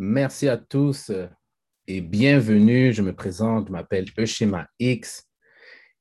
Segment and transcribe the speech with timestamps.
[0.00, 1.26] Merci à tous euh,
[1.88, 2.92] et bienvenue.
[2.92, 5.28] Je me présente, je m'appelle Eushema X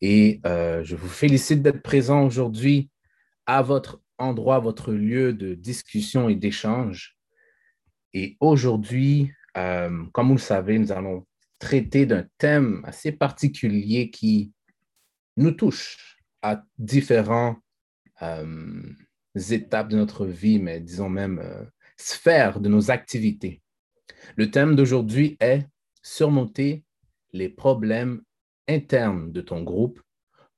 [0.01, 2.91] et euh, je vous félicite d'être présent aujourd'hui
[3.47, 7.17] à votre endroit, votre lieu de discussion et d'échange.
[8.13, 11.25] Et aujourd'hui, euh, comme vous le savez, nous allons
[11.57, 14.53] traiter d'un thème assez particulier qui
[15.37, 17.57] nous touche à différentes
[19.33, 23.63] étapes de notre vie, mais disons même sphères de nos activités.
[24.35, 25.65] Le thème d'aujourd'hui est
[26.01, 26.83] surmonter
[27.33, 28.21] les problèmes
[28.67, 30.01] internes de ton groupe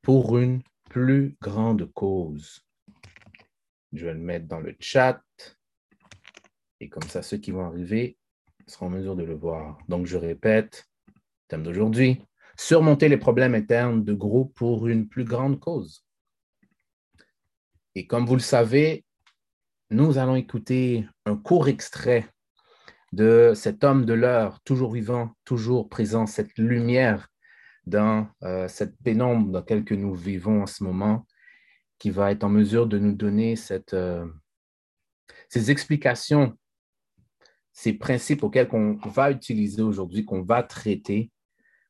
[0.02, 2.66] pour une plus grande cause.
[3.94, 5.22] Je vais le mettre dans le chat
[6.80, 8.17] et comme ça, ceux qui vont arriver
[8.67, 9.78] seront en mesure de le voir.
[9.88, 10.88] Donc, je répète,
[11.48, 12.22] thème d'aujourd'hui,
[12.58, 16.05] surmonter les problèmes internes de groupe pour une plus grande cause.
[17.95, 19.03] Et comme vous le savez,
[19.89, 22.30] nous allons écouter un court extrait
[23.12, 27.28] de cet homme de l'heure, toujours vivant, toujours présent, cette lumière
[27.86, 31.25] dans euh, cette pénombre dans laquelle nous vivons en ce moment,
[31.97, 34.25] qui va être en mesure de nous donner cette, euh,
[35.50, 36.58] ces explications,
[37.73, 41.31] ces principes auxquels on va utiliser aujourd'hui, qu'on va traiter,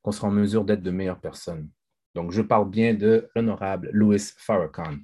[0.01, 1.69] qu'on sera en mesure d'être de meilleures personnes.
[2.15, 4.97] Donc, je parle bien de l'honorable Louis Farrakhan.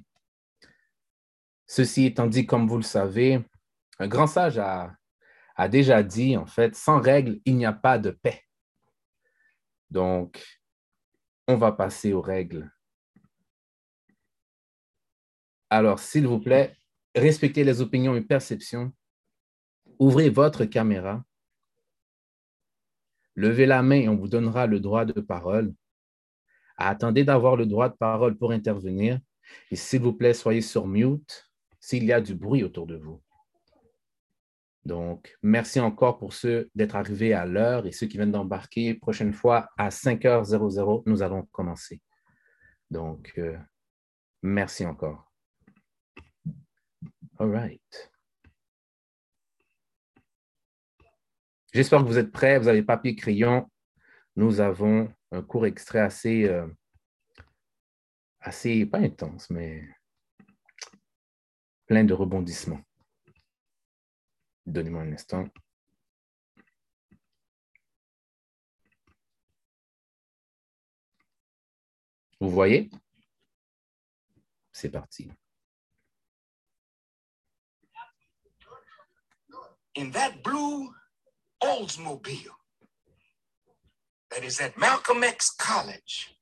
[1.66, 3.44] Ceci étant dit, comme vous le savez,
[3.98, 4.94] un grand sage a
[5.56, 8.42] a déjà dit, en fait, sans règles, il n'y a pas de paix.
[9.90, 10.44] Donc,
[11.48, 12.70] on va passer aux règles.
[15.70, 16.76] Alors, s'il vous plaît,
[17.14, 18.92] respectez les opinions et perceptions.
[19.98, 21.24] Ouvrez votre caméra.
[23.34, 25.74] Levez la main et on vous donnera le droit de parole.
[26.76, 29.18] Attendez d'avoir le droit de parole pour intervenir.
[29.70, 33.22] Et s'il vous plaît, soyez sur mute s'il y a du bruit autour de vous.
[34.86, 38.94] Donc, merci encore pour ceux d'être arrivés à l'heure et ceux qui viennent d'embarquer.
[38.94, 42.00] Prochaine fois, à 5h00, nous allons commencer.
[42.88, 43.58] Donc, euh,
[44.44, 45.28] merci encore.
[47.40, 48.12] All right.
[51.72, 52.60] J'espère que vous êtes prêts.
[52.60, 53.68] Vous avez papier, crayon.
[54.36, 56.68] Nous avons un court extrait assez, euh,
[58.38, 59.82] assez, pas intense, mais
[61.86, 62.82] plein de rebondissements.
[64.66, 65.48] Donnez-moi un instant.
[72.40, 72.90] Vous voyez?
[74.72, 75.30] C'est parti.
[79.94, 80.92] In that blue
[81.62, 82.50] Oldsmobile
[84.30, 86.36] that is at Malcolm X College,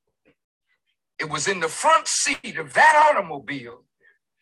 [1.17, 3.85] it was in the front seat of that automobile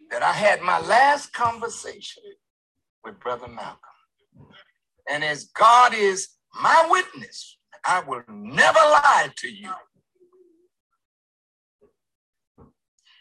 [0.10, 2.24] that I had my last conversation
[3.03, 3.80] with Brother Malcolm.
[5.09, 6.30] And as God is
[6.62, 9.72] my witness, I will never lie to you.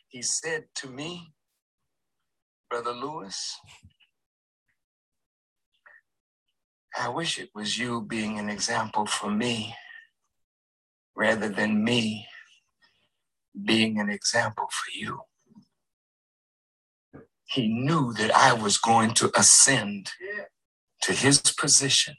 [0.09, 1.33] He said to me,
[2.71, 3.59] Brother Lewis,
[6.99, 9.75] I wish it was you being an example for me
[11.17, 12.27] rather than me
[13.65, 15.23] being an example for you
[17.53, 20.11] he knew that I was going to ascend
[21.03, 22.17] to his position.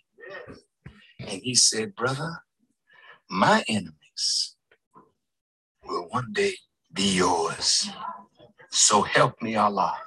[1.20, 2.44] And he said, Brother,
[3.30, 4.56] my enemies
[5.84, 6.54] will one day
[6.94, 7.90] be yours.
[8.70, 9.98] So help me, Allah.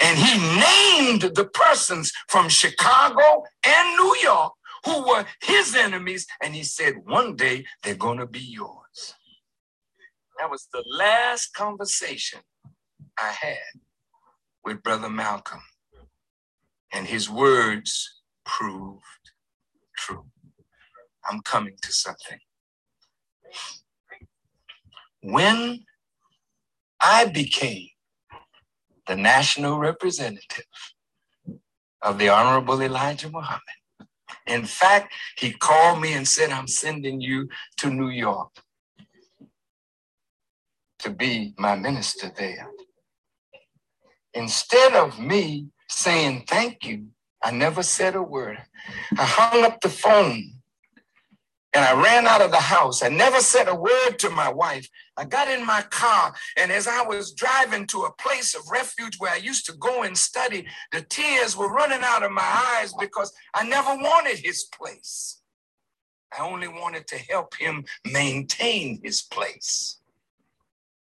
[0.00, 4.52] And he named the persons from Chicago and New York
[4.84, 6.26] who were his enemies.
[6.40, 9.14] And he said, One day they're going to be yours.
[10.38, 12.40] That was the last conversation
[13.18, 13.81] I had
[14.64, 15.60] with Brother Malcolm,
[16.92, 19.02] and his words proved
[19.96, 20.26] true.
[21.28, 22.38] I'm coming to something.
[25.22, 25.84] When
[27.00, 27.88] I became
[29.06, 30.64] the national representative
[32.02, 33.60] of the Honorable Elijah Muhammad,
[34.46, 37.48] in fact, he called me and said, I'm sending you
[37.78, 38.50] to New York
[40.98, 42.68] to be my minister there
[44.34, 47.08] instead of me saying thank you,
[47.42, 48.58] I never said a word.
[49.18, 50.62] I hung up the phone
[51.74, 53.02] and I ran out of the house.
[53.02, 54.88] I never said a word to my wife.
[55.16, 59.16] I got in my car, and as I was driving to a place of refuge
[59.18, 62.92] where I used to go and study, the tears were running out of my eyes
[62.98, 65.40] because I never wanted his place.
[66.36, 69.98] I only wanted to help him maintain his place.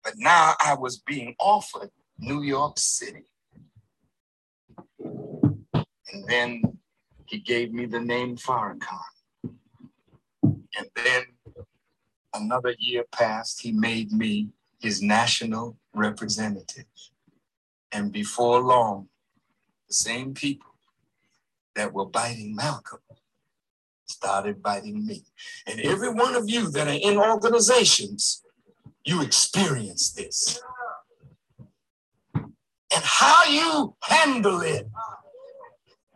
[0.03, 3.25] But now I was being offered New York City.
[5.01, 6.63] And then
[7.27, 9.01] he gave me the name Farrakhan.
[10.43, 11.23] And then
[12.35, 14.51] another year passed, he made me
[14.81, 16.87] his national representative.
[17.91, 19.09] And before long,
[19.89, 20.75] the same people
[21.75, 23.01] that were biting Malcolm
[24.07, 25.25] started biting me.
[25.67, 28.43] And every one of you that are in organizations,
[29.05, 30.61] you experience this.
[32.95, 34.87] And how you handle it.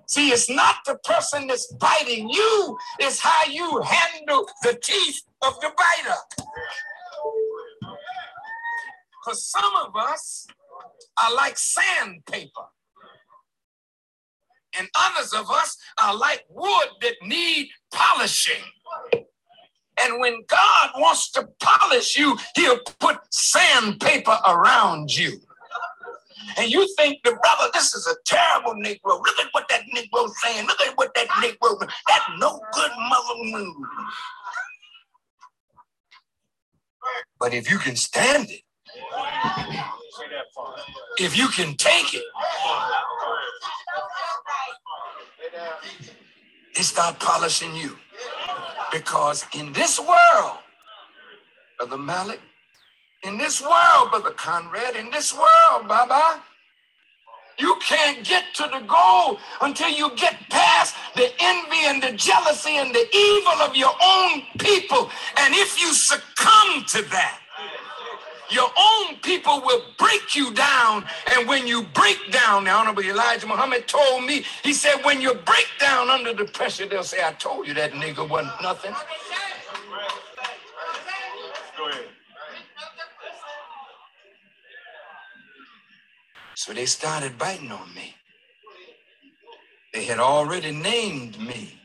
[0.09, 5.59] See, it's not the person that's biting you, it's how you handle the teeth of
[5.61, 6.17] the biter.
[9.25, 10.47] Because some of us
[11.23, 12.67] are like sandpaper
[14.79, 18.63] and others of us are like wood that need polishing.
[19.99, 25.41] And when God wants to polish you, he'll put sandpaper around you.
[26.59, 29.19] And you think the brother, this is a terrible Negro.
[29.19, 30.67] Look at what that Negro's saying.
[30.67, 31.79] Look at what that Negro,
[32.09, 33.77] that no good mother move.
[37.39, 38.63] But if you can stand it,
[41.19, 42.25] if you can take it,
[46.75, 47.97] they start polishing you.
[48.93, 50.59] Because in this world,
[51.79, 52.41] Brother Malik,
[53.23, 56.43] in this world, Brother Conrad, in this world, Baba,
[57.59, 62.77] you can't get to the goal until you get past the envy and the jealousy
[62.77, 65.11] and the evil of your own people.
[65.39, 67.41] And if you succumb to that,
[68.51, 71.05] your own people will break you down.
[71.35, 75.35] And when you break down, the Honorable Elijah Muhammad told me, he said, when you
[75.35, 78.95] break down under the pressure, they'll say, I told you that nigga wasn't nothing.
[86.57, 88.15] So they started biting on me.
[89.93, 91.79] They had already named me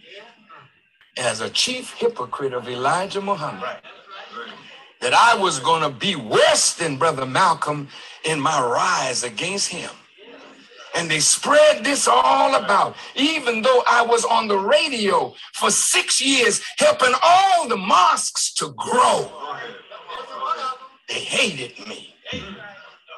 [1.18, 3.82] as a chief hypocrite of Elijah Muhammad
[5.02, 7.90] that I was going to be worse than Brother Malcolm
[8.24, 9.90] in my rise against him.
[10.96, 16.22] And they spread this all about, even though I was on the radio for six
[16.22, 19.30] years, helping all the mosques to grow.
[21.10, 22.16] They hated me.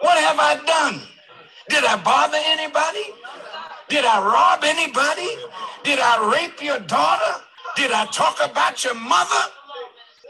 [0.01, 1.01] What have I done?
[1.69, 3.06] Did I bother anybody?
[3.89, 5.30] Did I rob anybody?
[5.83, 7.42] Did I rape your daughter?
[7.75, 9.44] Did I talk about your mother?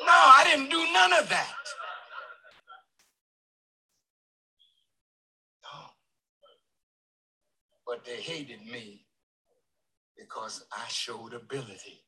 [0.02, 1.56] No, I didn't do none of that.
[5.64, 5.80] No.
[7.88, 9.06] But they hated me
[10.18, 12.04] because I showed ability.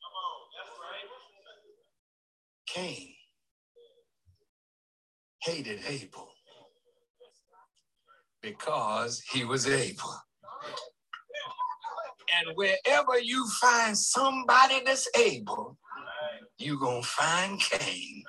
[2.67, 3.13] Cain
[5.43, 6.29] hated Abel
[8.45, 10.13] because he was able.
[12.37, 15.77] And wherever you find somebody that's able,
[16.57, 18.23] you're going to find Cain.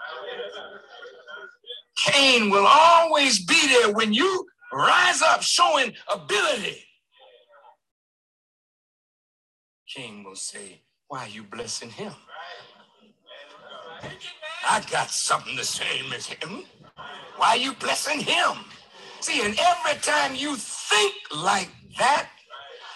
[1.96, 6.82] Cain will always be there when you rise up showing ability.
[9.94, 12.12] Cain will say, Why are you blessing him?
[14.69, 16.64] I got something the same as him.
[17.36, 18.56] Why are you blessing him?
[19.20, 22.28] See, and every time you think like that,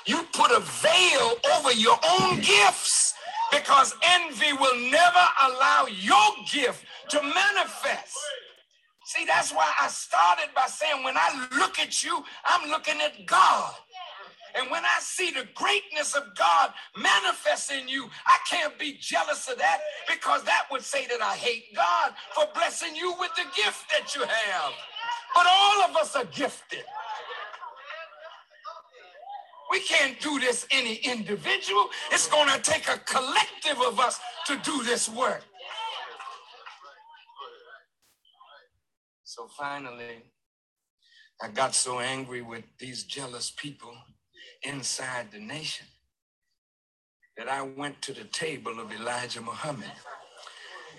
[0.07, 3.15] you put a veil over your own gifts
[3.51, 8.17] because envy will never allow your gift to manifest.
[9.05, 13.27] See, that's why I started by saying, when I look at you, I'm looking at
[13.27, 13.75] God.
[14.59, 19.49] And when I see the greatness of God manifest in you, I can't be jealous
[19.49, 23.45] of that because that would say that I hate God for blessing you with the
[23.57, 24.73] gift that you have.
[25.35, 26.85] But all of us are gifted.
[29.71, 31.89] We can't do this any individual.
[32.11, 35.45] It's going to take a collective of us to do this work.
[39.23, 40.25] So finally,
[41.41, 43.95] I got so angry with these jealous people
[44.63, 45.87] inside the nation
[47.37, 49.91] that I went to the table of Elijah Muhammad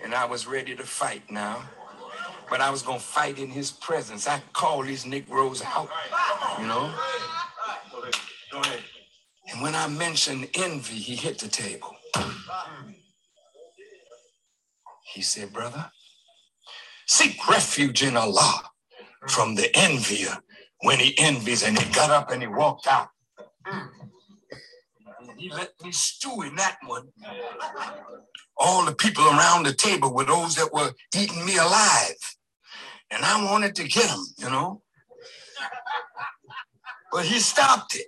[0.02, 1.62] and I was ready to fight now.
[2.50, 4.26] But I was going to fight in his presence.
[4.26, 5.88] I called these Negroes out,
[6.58, 6.92] you know.
[9.50, 11.96] And when I mentioned envy, he hit the table.
[15.14, 15.90] He said, Brother,
[17.06, 18.62] seek refuge in Allah
[19.28, 20.38] from the envier
[20.82, 21.62] when he envies.
[21.62, 23.08] And he got up and he walked out.
[23.66, 27.08] And he let me stew in that one.
[28.56, 32.16] All the people around the table were those that were eating me alive.
[33.10, 34.82] And I wanted to get them, you know.
[37.12, 38.06] But he stopped it.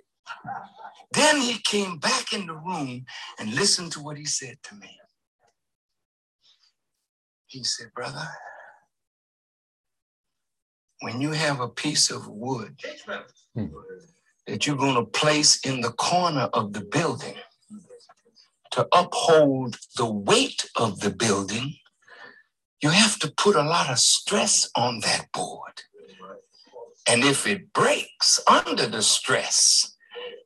[1.11, 3.05] Then he came back in the room
[3.39, 4.97] and listened to what he said to me.
[7.47, 8.27] He said, Brother,
[11.01, 12.81] when you have a piece of wood
[14.47, 17.35] that you're going to place in the corner of the building
[18.71, 21.77] to uphold the weight of the building,
[22.81, 25.83] you have to put a lot of stress on that board.
[27.07, 29.95] And if it breaks under the stress,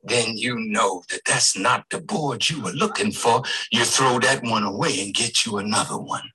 [0.04, 3.42] then you know that that's not the board you were looking for.
[3.72, 6.30] You throw that one away and get you another one.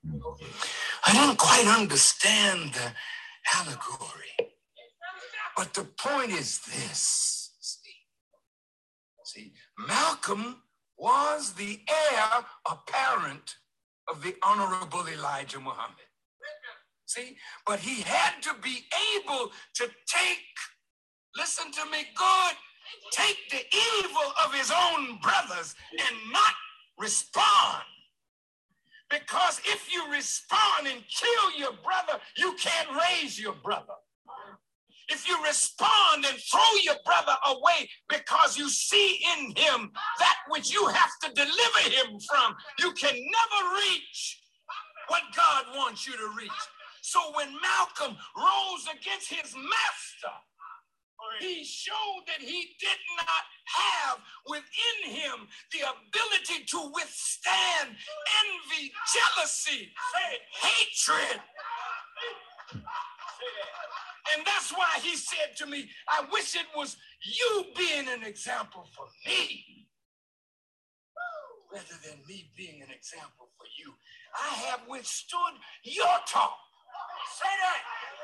[1.06, 2.92] I didn't quite understand the
[3.56, 4.52] allegory.
[5.56, 7.35] But the point is this
[9.78, 10.62] Malcolm
[10.98, 13.56] was the heir apparent
[14.10, 16.06] of the Honorable Elijah Muhammad.
[17.08, 20.40] See, but he had to be able to take,
[21.36, 22.56] listen to me good,
[23.12, 23.64] take the
[24.00, 26.54] evil of his own brothers and not
[26.98, 27.84] respond.
[29.10, 33.94] Because if you respond and kill your brother, you can't raise your brother.
[35.10, 40.74] If you respond and throw your brother away because you see in him that which
[40.74, 44.42] you have to deliver him from, you can never reach
[45.08, 46.52] what God wants you to reach.
[47.02, 50.36] So when Malcolm rose against his master,
[51.40, 57.96] he showed that he did not have within him the ability to withstand
[58.44, 59.92] envy, jealousy,
[60.62, 61.42] hatred.
[64.34, 68.88] And that's why he said to me, I wish it was you being an example
[68.96, 69.86] for me
[71.76, 73.92] rather than me being an example for you.
[74.34, 76.56] I have withstood your talk.
[77.36, 77.82] Say that.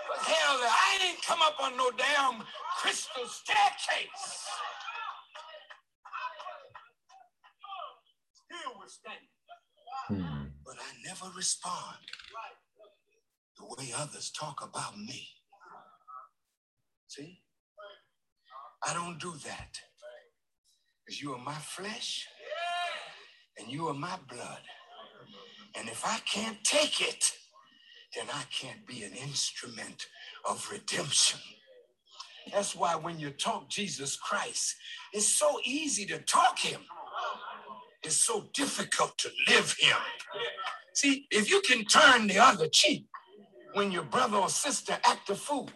[0.08, 2.44] But hell, I ain't come up on no damn
[2.80, 4.48] crystal staircase.
[8.32, 9.28] Still withstanding.
[10.08, 10.48] Hmm.
[10.66, 11.98] But I never respond
[13.58, 15.28] the way others talk about me.
[17.12, 17.42] See?
[18.88, 19.78] I don't do that.
[21.06, 22.26] Because you are my flesh
[23.60, 24.62] and you are my blood.
[25.76, 27.34] And if I can't take it,
[28.16, 30.06] then I can't be an instrument
[30.50, 31.42] of redemption.
[32.54, 34.78] That's why when you talk Jesus Christ,
[35.12, 36.80] it's so easy to talk him.
[38.04, 39.98] It's so difficult to live him.
[40.94, 43.06] See, if you can turn the other cheek
[43.74, 45.70] when your brother or sister act a fool,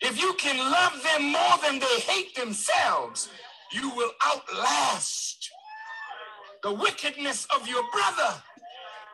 [0.00, 3.28] if you can love them more than they hate themselves,
[3.72, 5.50] you will outlast
[6.62, 8.42] the wickedness of your brother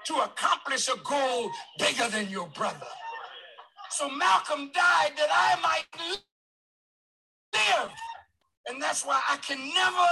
[0.06, 2.86] to accomplish a goal bigger than your brother.
[3.90, 5.86] So Malcolm died that I might
[7.54, 7.90] live.
[8.68, 10.06] And that's why I can never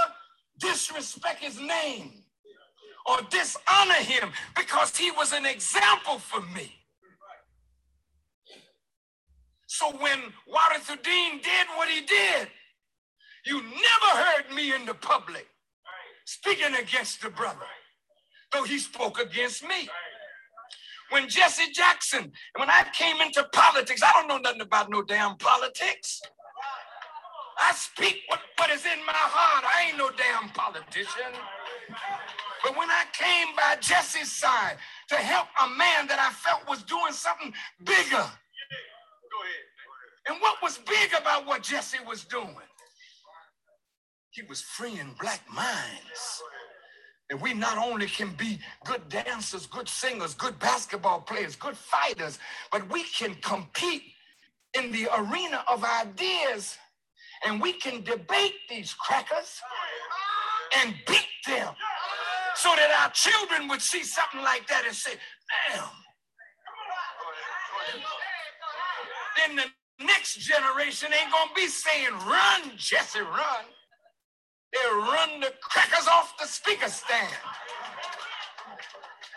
[0.59, 2.23] disrespect his name
[3.05, 6.71] or dishonor him because he was an example for me.
[9.77, 12.47] So when Warithuddin did what he did,
[13.45, 15.47] you never heard me in the public
[16.23, 17.67] speaking against the brother,
[18.53, 19.89] though he spoke against me.
[21.09, 25.35] When Jesse Jackson, when I came into politics, I don't know nothing about no damn
[25.39, 26.21] politics.
[27.59, 29.65] I speak what, what is in my heart.
[29.65, 31.33] I ain't no damn politician.
[32.63, 34.77] But when I came by Jesse's side
[35.09, 37.53] to help a man that I felt was doing something
[37.83, 38.25] bigger.
[40.27, 42.55] And what was big about what Jesse was doing?
[44.31, 46.41] He was freeing black minds.
[47.29, 52.37] And we not only can be good dancers, good singers, good basketball players, good fighters,
[52.71, 54.03] but we can compete
[54.77, 56.77] in the arena of ideas
[57.45, 59.59] and we can debate these crackers
[60.77, 61.73] and beat them
[62.55, 65.11] so that our children would see something like that and say,
[65.71, 65.83] damn.
[69.37, 73.65] Then the next generation ain't gonna be saying, run, Jesse, run.
[74.73, 77.33] They'll run the crackers off the speaker stand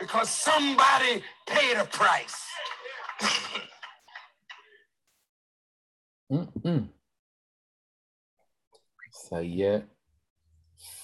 [0.00, 2.44] because somebody paid a price.
[9.10, 9.84] Ça y est.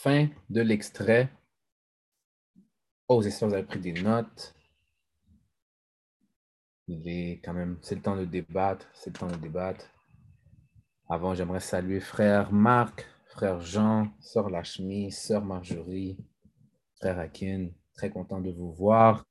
[0.02, 1.30] Fin de l'extrait.
[3.08, 4.54] Oh, que vous avez pris des notes.
[6.86, 9.86] Il est quand même, c'est le temps de débattre, c'est le temps de débattre.
[11.08, 16.18] Avant, j'aimerais saluer frère Marc, frère Jean, sœur Lachmi, sœur Marjorie,
[16.96, 17.68] frère Akin.
[17.94, 19.24] Très content de vous voir.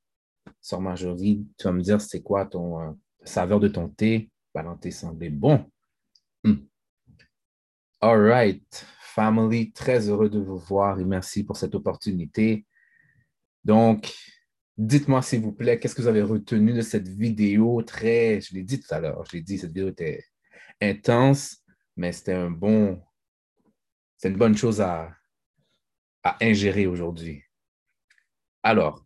[0.60, 2.92] Sœur Marjorie, tu vas me dire c'est quoi ton euh,
[3.24, 4.30] saveur de ton thé?
[4.54, 5.70] Valentin semblait bon.
[6.42, 6.66] Hmm.
[8.00, 8.86] All right.
[9.14, 9.72] family.
[9.72, 12.66] Très heureux de vous voir et merci pour cette opportunité.
[13.64, 14.12] Donc,
[14.76, 18.62] dites-moi s'il vous plaît, qu'est-ce que vous avez retenu de cette vidéo très, je l'ai
[18.62, 20.24] dit tout à l'heure, je l'ai dit, cette vidéo était
[20.80, 21.62] intense,
[21.96, 23.02] mais c'était un bon,
[24.16, 25.16] c'est une bonne chose à,
[26.40, 27.44] ingérer aujourd'hui.
[28.62, 29.04] Alors,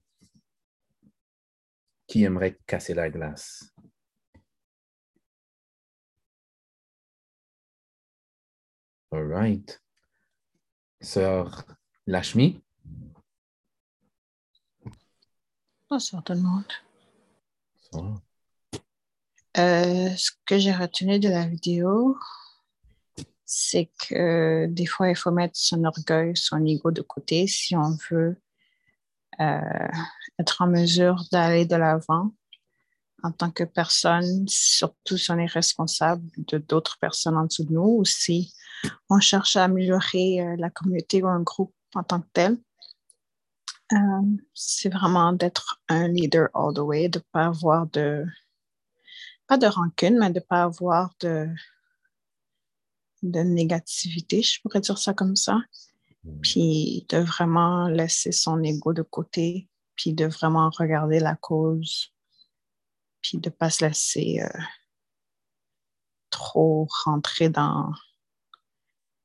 [2.06, 3.74] qui aimerait casser la glace?
[9.10, 9.82] All right.
[11.00, 11.64] Sœur
[12.06, 12.62] Lashmi?
[15.90, 16.64] Bonsoir tout le monde.
[19.56, 22.18] Euh, ce que j'ai retenu de la vidéo,
[23.46, 27.96] c'est que des fois, il faut mettre son orgueil, son ego de côté si on
[28.10, 28.36] veut
[29.40, 29.88] euh,
[30.38, 32.32] être en mesure d'aller de l'avant
[33.22, 37.72] en tant que personne, surtout si on est responsable de d'autres personnes en dessous de
[37.72, 38.52] nous ou si
[39.08, 42.58] on cherche à améliorer euh, la communauté ou un groupe en tant que tel.
[43.92, 48.24] Euh, c'est vraiment d'être un leader all the way, de ne pas avoir de,
[49.46, 51.48] pas de rancune, mais de ne pas avoir de,
[53.22, 55.58] de négativité, je pourrais dire ça comme ça.
[56.24, 56.40] Mm.
[56.42, 62.12] Puis de vraiment laisser son ego de côté, puis de vraiment regarder la cause,
[63.22, 64.60] puis de ne pas se laisser euh,
[66.30, 67.90] trop rentrer dans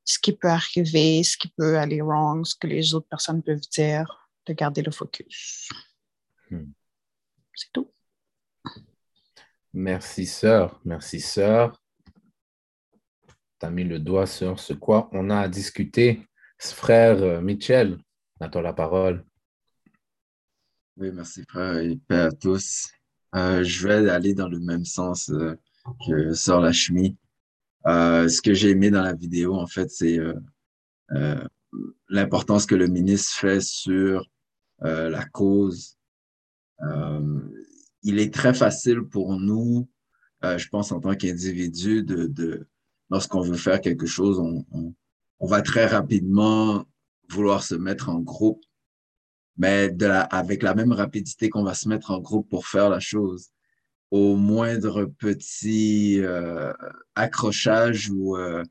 [0.04, 3.68] ce qui peut arriver, ce qui peut aller wrong, ce que les autres personnes peuvent
[3.72, 5.70] dire, de garder le focus.
[6.50, 6.72] Hmm.
[7.54, 7.90] C'est tout.
[9.72, 10.80] Merci, sœur.
[10.84, 11.80] Merci, sœur.
[13.60, 16.26] Tu as mis le doigt sur ce quoi on a à discuter.
[16.58, 17.98] Frère Michel,
[18.40, 19.24] à toi la parole.
[20.96, 22.88] Oui, merci, frère, et paix à tous.
[23.34, 25.58] Euh, je vais aller dans le même sens euh,
[26.06, 27.16] que sœur Lachmi.
[27.86, 30.34] Euh, ce que j'ai aimé dans la vidéo, en fait, c'est euh,
[31.12, 31.44] euh,
[32.08, 34.26] l'importance que le ministre fait sur
[34.80, 35.96] la cause.
[38.02, 39.88] il est très facile pour nous,
[40.42, 42.68] je pense, en tant qu'individu, de, de
[43.10, 44.94] lorsqu'on veut faire quelque chose, on, on,
[45.40, 46.84] on, va très rapidement
[47.30, 48.62] vouloir se mettre en groupe,
[49.56, 52.90] mais de la, avec la même rapidité qu'on va se mettre en groupe pour faire
[52.90, 53.50] la chose,
[54.10, 56.72] au moindre petit euh,
[57.16, 58.62] accrochage ou euh,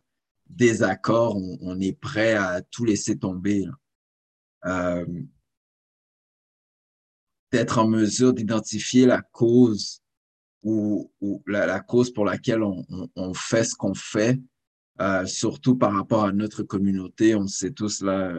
[0.50, 3.66] désaccord, on, est prêt à tout laisser tomber.
[4.66, 5.06] Euh,
[7.54, 10.02] D'être en mesure d'identifier la cause
[10.63, 11.10] ou,
[11.48, 14.39] la, cause pour laquelle on, fait ce qu'on fait,
[15.00, 17.36] euh, surtout par rapport à notre communauté.
[17.36, 18.34] On sait tous là,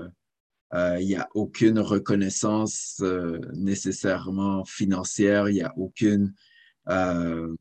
[0.74, 3.02] euh, il n'y a aucune reconnaissance
[3.54, 6.34] nécessairement financière, il n'y a aucune
[6.88, 7.54] euh,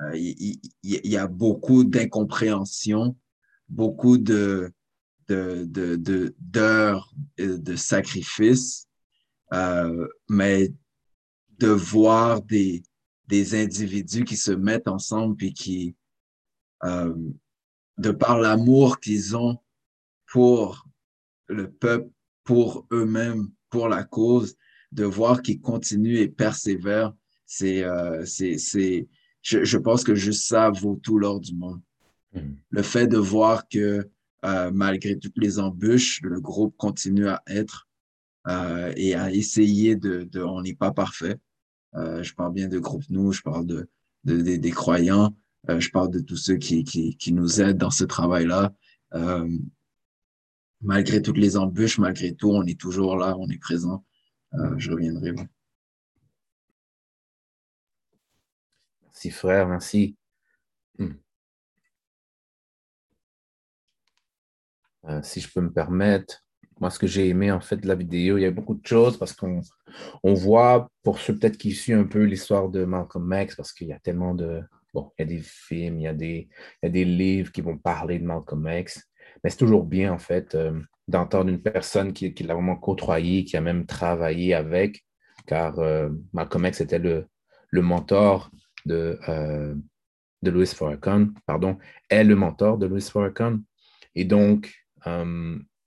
[0.00, 3.16] euh, il, y, a beaucoup d'incompréhension,
[3.68, 4.72] beaucoup de
[5.28, 6.34] d'heures de, de,
[7.38, 8.88] de, de sacrifices,
[9.52, 10.72] euh, mais
[11.58, 12.82] de voir des,
[13.28, 15.94] des individus qui se mettent ensemble puis qui,
[16.84, 17.14] euh,
[17.98, 19.58] de par l'amour qu'ils ont
[20.26, 20.86] pour
[21.48, 22.10] le peuple,
[22.44, 24.56] pour eux-mêmes, pour la cause,
[24.90, 27.14] de voir qu'ils continuent et persévèrent
[27.52, 29.06] c'est, euh, c'est, c'est,
[29.42, 31.82] je, je, pense que juste ça vaut tout l'or du monde.
[32.32, 32.54] Hmm.
[32.70, 34.08] Le fait de voir que
[34.46, 37.90] euh, malgré toutes les embûches, le groupe continue à être
[38.46, 41.38] et à essayer de, on n'est pas parfait.
[41.94, 43.88] Euh, je parle bien de groupe nous, je parle de,
[44.24, 45.36] de, de des croyants,
[45.68, 48.72] euh, je parle de tous ceux qui, qui, nous aident dans ce travail-là.
[49.14, 49.58] Euh,
[50.80, 54.04] malgré toutes les embûches, malgré tout, on est toujours là, on est présent.
[54.76, 55.32] je reviendrai.
[59.02, 60.16] Merci, frère, merci.
[60.98, 61.12] Hmm.
[65.04, 66.44] Euh, si je peux me permettre,
[66.80, 68.86] moi, ce que j'ai aimé en fait de la vidéo, il y a beaucoup de
[68.86, 69.60] choses parce qu'on
[70.22, 73.88] on voit, pour ceux peut-être qui suivent un peu l'histoire de Malcolm X, parce qu'il
[73.88, 74.62] y a tellement de.
[74.94, 76.48] Bon, il y a des films, il y a des,
[76.82, 79.02] il y a des livres qui vont parler de Malcolm X,
[79.42, 83.44] mais c'est toujours bien en fait euh, d'entendre une personne qui, qui l'a vraiment côtoyé,
[83.44, 85.02] qui a même travaillé avec,
[85.46, 87.26] car euh, Malcolm X était le,
[87.70, 88.50] le mentor
[88.84, 89.74] de, euh,
[90.42, 91.78] de Louis Farrakhan, pardon,
[92.10, 93.60] est le mentor de Louis Farrakhan.
[94.14, 94.74] Et donc,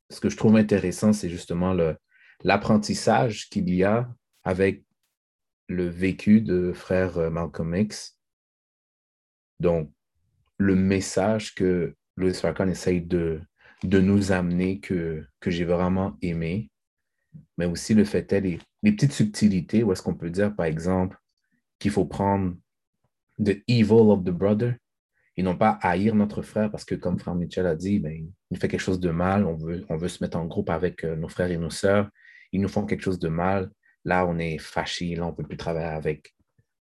[0.09, 1.75] ce que je trouve intéressant, c'est justement
[2.43, 4.09] l'apprentissage qu'il y a
[4.43, 4.83] avec
[5.67, 8.19] le vécu de frère euh, Malcolm X.
[9.59, 9.91] Donc,
[10.57, 13.41] le message que Louis Farrakhan essaye de,
[13.83, 16.69] de nous amener que, que j'ai vraiment aimé,
[17.57, 21.17] mais aussi le fait les, les petites subtilités, où est-ce qu'on peut dire, par exemple,
[21.79, 22.55] qu'il faut prendre
[23.39, 24.75] the evil of the brother.
[25.37, 28.57] Et non pas haïr notre frère parce que, comme frère Michel a dit, ben, il
[28.57, 31.15] fait quelque chose de mal, on veut, on veut se mettre en groupe avec euh,
[31.15, 32.09] nos frères et nos sœurs,
[32.51, 33.69] ils nous font quelque chose de mal,
[34.05, 36.33] là, on est fâché, là, on ne peut plus travailler avec.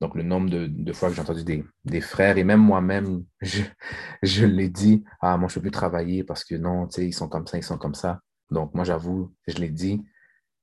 [0.00, 3.24] Donc, le nombre de, fois que j'ai entendu des, frères, et même moi-même,
[4.22, 7.06] je, l'ai dit, ah, moi, je ne peux plus travailler parce que non, tu sais,
[7.06, 8.20] ils sont comme ça, ils sont comme ça.
[8.50, 10.02] Donc, moi, j'avoue, je l'ai dit.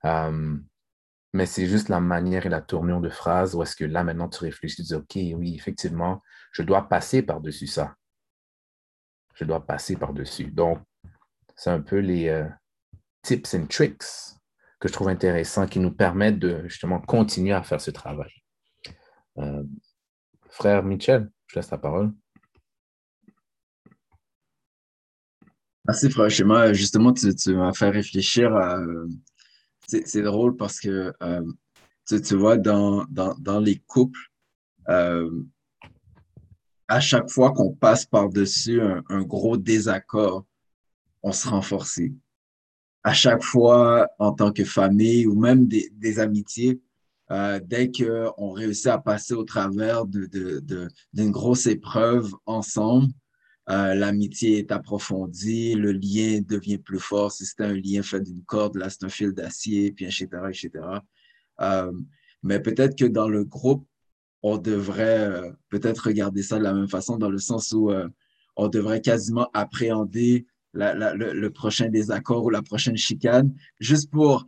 [0.06, 0.58] Euh,
[1.34, 4.30] mais c'est juste la manière et la tournure de phrase où est-ce que là, maintenant,
[4.30, 7.96] tu réfléchis, tu dis, OK, oui, effectivement, je dois passer par-dessus ça.
[9.36, 10.46] Je dois passer par-dessus.
[10.46, 10.80] Donc,
[11.56, 12.48] c'est un peu les euh,
[13.24, 14.04] tips and tricks
[14.80, 18.32] que je trouve intéressants qui nous permettent de justement continuer à faire ce travail.
[19.38, 19.64] Euh,
[20.50, 22.12] frère Michel, je laisse la parole.
[25.86, 26.74] Merci, frère Schéma.
[26.74, 28.80] Justement, tu, m'as fait réfléchir à.
[29.88, 31.52] C'est drôle parce que euh,
[32.06, 34.20] tu, vois, dans, dans, les couples,
[34.90, 35.44] euh,
[36.90, 40.46] à chaque fois qu'on passe par-dessus un, gros désaccord,
[41.24, 42.02] on se renforce.
[43.04, 46.82] À chaque fois, en tant que famille ou même des, amitiés,
[47.32, 53.08] euh, dès qu'on réussit à passer au travers d'une grosse épreuve ensemble,
[53.70, 57.32] euh, l'amitié est approfondie, le lien devient plus fort.
[57.32, 60.70] Si c'était un lien fait d'une corde, là, c'est un fil d'acier, puis etc., etc.
[61.62, 61.92] Euh,
[62.44, 63.86] mais peut-être que dans le groupe,
[64.44, 67.92] on devrait peut-être regarder ça de la même façon, dans le sens où
[68.56, 74.48] on devrait quasiment appréhender le, le, prochain désaccord ou la prochaine chicane, juste pour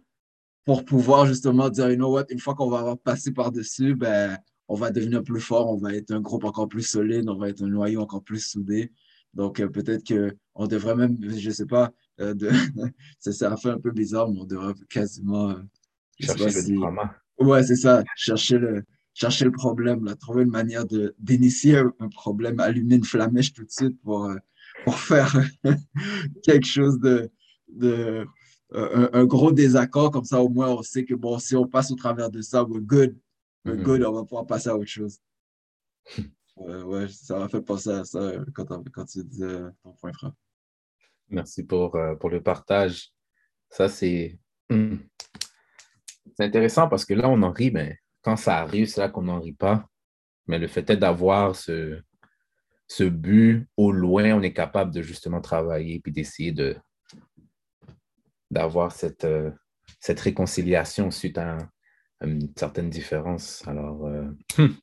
[0.70, 4.38] pour pouvoir justement dire, you know what, une fois qu'on va avoir passé par-dessus, ben,
[4.68, 7.50] on va devenir plus fort, on va être un groupe encore plus solide, on va
[7.50, 8.92] être un noyau encore plus soudé.
[9.34, 12.50] Donc, euh, peut-être qu'on devrait même, je ne sais pas, euh, de,
[13.20, 15.52] ça, ça fait un peu bizarre, mais on devrait quasiment.
[15.52, 15.62] Euh,
[16.20, 17.16] chercher le drama.
[17.40, 20.86] Ouais, c'est ça, chercher le, chercher le problème, là, trouver une manière
[21.20, 24.30] d'initier un, problème, allumer une flamèche tout de suite pour,
[24.84, 25.34] pour faire
[26.44, 27.32] quelque chose de,
[27.70, 28.26] de,
[28.74, 31.96] un, gros désaccord, comme ça au moins on sait que bon, si on passe au
[31.96, 33.18] travers de ça, we're good.
[33.64, 33.84] We're mm-hmm.
[33.84, 35.20] good, on va pouvoir passer à autre chose.
[36.60, 40.34] ouais, ça m'a fait penser à ça quand, quand tu disais ton point frère.
[41.30, 43.12] Merci pour, euh, pour le partage.
[43.70, 44.96] Ça, c'est hmm.
[46.36, 49.24] c'est intéressant parce que là, on en rit, mais quand ça arrive, c'est là qu'on
[49.24, 49.88] n'en rit pas.
[50.48, 52.02] Mais le fait est d'avoir ce,
[52.88, 56.76] ce but au loin, on est capable de justement travailler puis d'essayer de,
[58.50, 59.52] d'avoir cette, euh,
[60.00, 61.58] cette réconciliation suite à,
[62.22, 63.66] une certaine différence.
[63.68, 64.26] Alors, euh,
[64.58, 64.74] hmm.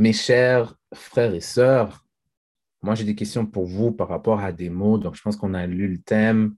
[0.00, 2.06] Mes chers frères et sœurs,
[2.80, 4.96] moi j'ai des questions pour vous par rapport à des mots.
[4.96, 6.56] Donc, je pense qu'on a lu le thème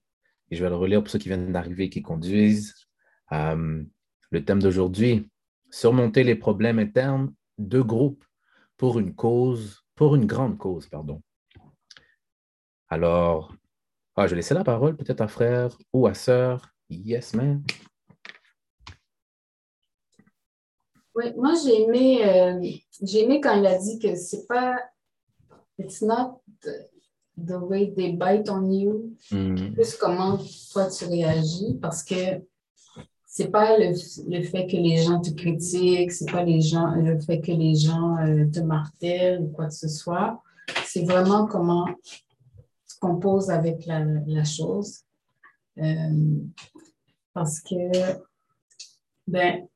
[0.48, 2.72] et je vais le relire pour ceux qui viennent d'arriver et qui conduisent.
[3.32, 3.82] Euh,
[4.30, 5.28] le thème d'aujourd'hui,
[5.70, 8.24] surmonter les problèmes internes de groupe
[8.76, 11.20] pour une cause, pour une grande cause, pardon.
[12.88, 13.52] Alors,
[14.14, 16.72] ah, je vais laisser la parole peut-être à frère ou à sœur.
[16.88, 17.64] Yes, man.
[21.14, 22.60] Oui, moi j'ai aimé, euh,
[23.02, 24.76] j'ai aimé quand il a dit que c'est pas,
[25.78, 26.40] it's not
[27.36, 29.74] the way they bite on you, mm-hmm.
[29.74, 30.38] plus comment
[30.72, 32.42] toi tu réagis, parce que
[33.26, 33.94] c'est pas le,
[34.42, 38.16] fait que les gens te critiquent, c'est pas les gens, le fait que les gens
[38.18, 40.42] euh, te martèlent ou quoi que ce soit.
[40.84, 41.86] C'est vraiment comment
[43.02, 45.00] compose avec la, chose.
[45.78, 46.38] Euh,
[47.32, 48.20] parce que,
[49.26, 49.66] ben,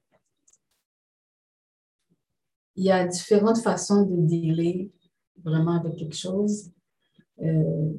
[2.77, 4.91] il y a différentes façons de dealer
[5.43, 6.71] vraiment avec quelque chose.
[7.43, 7.93] Euh,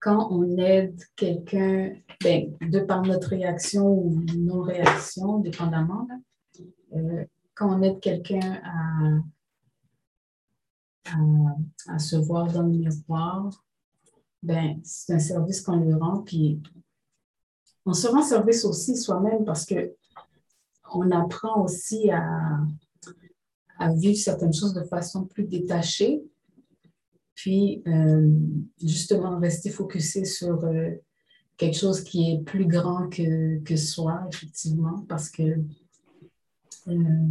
[0.00, 6.06] quand on aide quelqu'un, ben, de par notre réaction ou non-réaction, dépendamment,
[6.94, 9.20] euh, quand on aide quelqu'un à,
[11.88, 13.64] à, se voir dans le miroir,
[14.42, 16.22] ben, c'est un service qu'on lui rend.
[16.22, 16.62] Puis
[17.86, 19.94] on se rend service aussi soi-même parce que
[20.92, 22.60] on apprend aussi à,
[23.78, 26.22] à, vivre certaines choses de façon plus détachée.
[27.34, 28.30] Puis, euh,
[28.80, 30.90] justement, rester focusé sur euh,
[31.56, 35.42] quelque chose qui est plus grand que, que soi, effectivement, parce que
[36.88, 37.28] euh,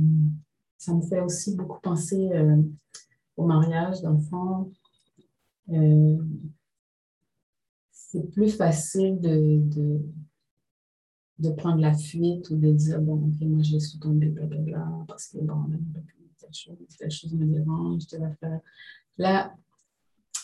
[0.77, 2.29] ça me fait aussi beaucoup penser
[3.38, 4.69] au mariage, d'enfants
[8.13, 10.01] c'est plus facile de, de,
[11.39, 15.27] de, prendre la fuite ou de dire, bon, ok, moi, je laisse tomber, blablabla, parce
[15.27, 15.65] que, bon,
[16.43, 18.60] telle chose, telle chose me dérange, telle affaire.
[19.17, 19.53] Là,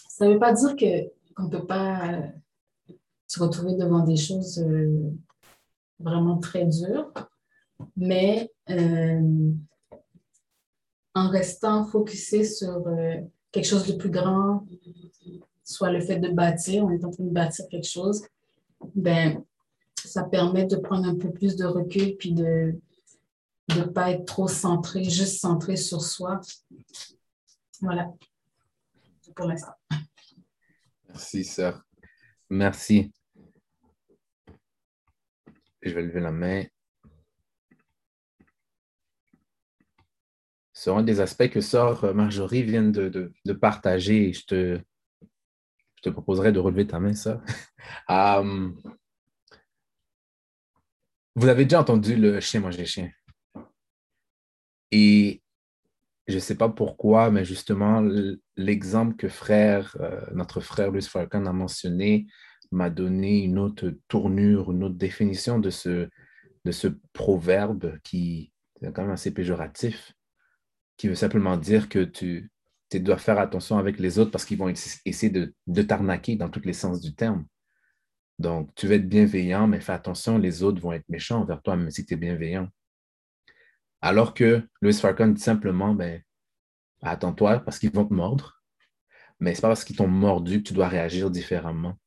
[0.08, 2.22] ça ne veut pas dire qu'on ne peut pas
[3.28, 5.12] se retrouver devant des choses euh,
[6.00, 7.12] vraiment très dures,
[7.96, 9.52] mais euh,
[11.14, 13.16] en restant focusé sur euh,
[13.52, 14.66] quelque chose de plus grand,
[15.64, 18.24] soit le fait de bâtir, on est en train de bâtir quelque chose,
[18.96, 19.44] ben,
[20.04, 22.80] ça permet de prendre un peu plus de recul puis de
[23.78, 26.40] ne pas être trop centré, juste centré sur soi.
[27.82, 28.12] Voilà,
[29.36, 29.74] pour l'instant.
[31.08, 31.84] Merci, sœur.
[32.50, 33.12] Merci.
[35.82, 36.64] Je vais lever la main.
[40.74, 44.32] C'est un des aspects que sœur Marjorie vient de, partager.
[44.34, 44.82] Je te,
[45.96, 47.42] je te proposerai de relever ta main, ça.
[48.12, 48.70] Euh,
[51.36, 53.10] vous avez déjà entendu le chien manger chien?
[54.92, 55.42] Et
[56.28, 58.08] je ne sais pas pourquoi, mais justement,
[58.56, 62.28] l'exemple que frère, euh, notre frère Louis Falcon a mentionné
[62.72, 66.08] m'a donné une autre tournure, une autre définition de ce,
[66.66, 70.14] de ce proverbe qui est quand même assez péjoratif,
[70.98, 72.52] qui veut simplement dire que tu,
[72.90, 76.50] tu dois faire attention avec les autres parce qu'ils vont essayer de, de t'arnaquer dans
[76.50, 77.46] tous les sens du terme.
[78.38, 81.76] Donc, tu vas être bienveillant, mais fais attention, les autres vont être méchants envers toi,
[81.76, 82.70] même si tu es bienveillant.
[84.02, 86.22] Alors que Louis Farrakhan dit simplement, ben,
[87.02, 88.62] attends-toi parce qu'ils vont te mordre,
[89.40, 91.98] mais ce n'est pas parce qu'ils t'ont mordu que tu dois réagir différemment.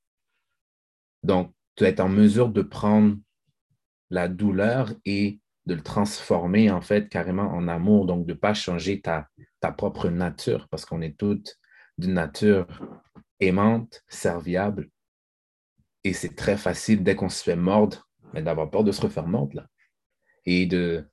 [1.22, 3.16] Donc, tu dois être en mesure de prendre
[4.10, 8.54] la douleur et de le transformer en fait carrément en amour, donc de ne pas
[8.54, 9.28] changer ta,
[9.76, 11.58] propre nature, parce qu'on est toutes
[11.98, 12.66] d'une nature
[13.38, 14.88] aimante, serviable,
[16.04, 19.26] et c'est très facile dès qu'on se fait mordre, mais d'avoir peur de se refaire
[19.26, 19.66] mordre,
[20.44, 21.08] et de,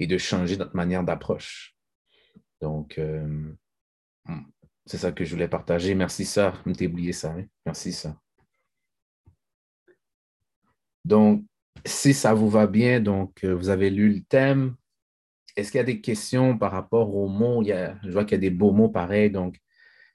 [0.00, 1.76] et de changer notre manière d'approche.
[2.60, 3.52] Donc, euh,
[4.86, 5.94] c'est ça que je voulais partager.
[5.94, 6.60] Merci, sœur.
[6.66, 7.32] Je oublié ça.
[7.32, 7.44] Hein.
[7.64, 8.16] Merci, sœur.
[11.04, 11.44] Donc,
[11.84, 14.74] si ça vous va bien, donc euh, vous avez lu le thème.
[15.56, 17.62] Est-ce qu'il y a des questions par rapport aux mots?
[17.62, 19.30] je vois qu'il y a des beaux mots pareils.
[19.30, 19.58] Donc,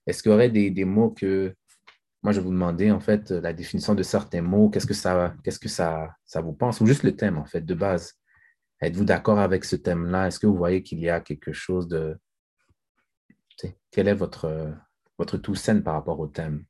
[0.08, 1.56] est-ce qu'il y aurait des, mots que
[2.24, 4.70] moi je vais vous demander en fait la définition de certains mots?
[4.70, 6.82] Qu'est-ce que ça, qu'est-ce que ça, ça vous pense?
[6.82, 8.16] Ou juste le thème en fait de base.
[8.86, 10.28] Êtes-vous d'accord avec ce thème-là?
[10.28, 12.20] Est-ce que vous voyez qu'il y a quelque chose de.
[13.90, 14.76] Quel est votre,
[15.18, 16.66] votre tout scène par rapport au thème?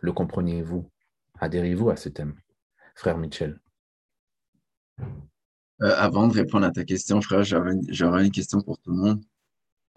[0.00, 0.90] Le comprenez-vous?
[1.38, 2.34] Adhérez-vous à ce thème?
[2.96, 3.60] Frère Mitchell?
[5.00, 9.22] Euh, avant de répondre à ta question, frère, j'aurais une question pour tout le monde.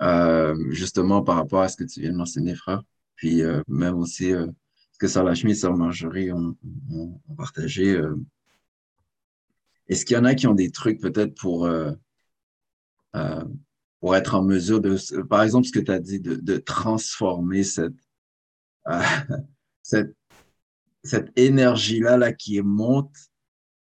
[0.04, 2.84] Euh, justement, par rapport à ce que tu viens de mentionner, frère.
[3.16, 6.56] Puis euh, même aussi ce que Sœur Lachmi et Sœur Marjorie ont,
[7.36, 8.00] partagé.
[9.88, 11.70] Est-ce qu'il y en a qui ont des trucs peut-être pour,
[14.00, 17.94] pour être en mesure de, par exemple, ce que tu as dit, de, transformer cette,
[21.04, 23.16] cette, énergie-là là, qui monte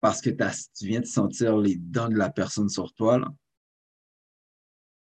[0.00, 3.22] parce que tu viens de sentir les dents de la personne sur toi,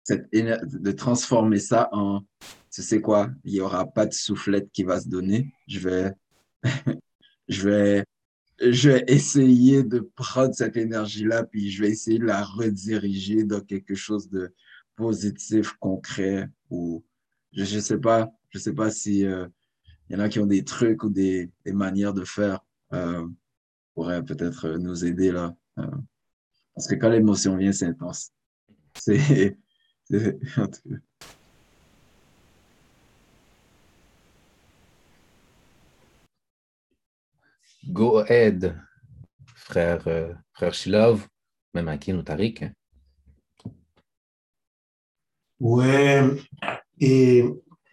[0.08, 2.20] de transformer ça en,
[2.72, 5.52] tu sais quoi, il n'y aura pas de soufflette qui va se donner.
[5.66, 6.12] Je vais,
[7.48, 8.04] je vais,
[8.61, 13.61] je vais essayer de prendre cette énergie-là, puis je vais essayer de la rediriger dans
[13.61, 14.55] quelque chose de
[14.96, 17.05] positif, concret, ou
[17.53, 19.46] je ne sais pas, je sais pas si euh,
[20.09, 22.61] il y en a qui ont des trucs ou des, manières de faire.
[22.92, 23.27] Euh,
[23.94, 25.55] pourrait peut-être nous aider là.
[25.79, 25.87] Euh,
[26.75, 28.33] parce que quand l'émotion vient, c'est intense.
[28.94, 29.59] C'est.
[37.88, 38.76] Go ahead,
[39.54, 41.26] frère, euh, frère Shilov,
[41.74, 42.70] même Akin ou Tariq.
[45.58, 46.22] Ouais,
[47.00, 47.44] et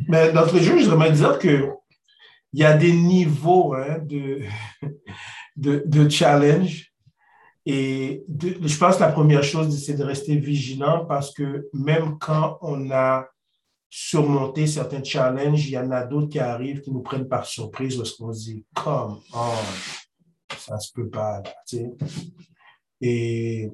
[0.08, 1.70] mais d'entrée jeu, je voudrais dire que
[2.54, 4.42] il y a des niveaux hein, de,
[5.86, 6.92] de, challenge.
[7.66, 12.58] Et je pense que la première chose, c'est de rester vigilant parce que même quand
[12.62, 13.28] on a
[13.90, 17.96] surmonté certains challenges, il y en a d'autres qui arrivent, qui nous prennent par surprise
[17.98, 19.54] parce qu'on se dit, comme, oh,
[20.58, 21.42] ça se peut pas.
[23.00, 23.70] Et,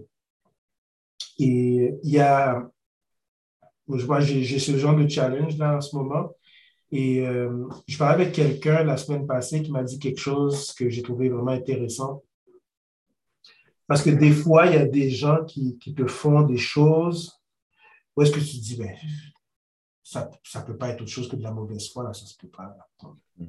[1.39, 2.69] et il y a,
[3.88, 6.32] moi, j'ai ce genre de challenge là en ce moment.
[6.91, 10.89] Et euh, je parlais avec quelqu'un la semaine passée qui m'a dit quelque chose que
[10.89, 12.21] j'ai trouvé vraiment intéressant.
[13.88, 17.41] Parce que des fois, il y a des gens qui, qui te font des choses
[18.15, 18.95] où est-ce que tu dis, ben,
[20.13, 22.38] ça ne peut pas être autre chose que de la mauvaise foi, là, ça se
[22.38, 22.76] peut pas.
[23.38, 23.45] Mm.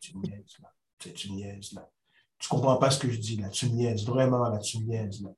[0.00, 0.72] tu niaises, là.
[0.98, 1.88] Tu, niaises, là.
[2.38, 3.48] Tu comprends pas ce que je dis, là.
[3.48, 5.30] Tu niaises, vraiment, là, tu niaises, là.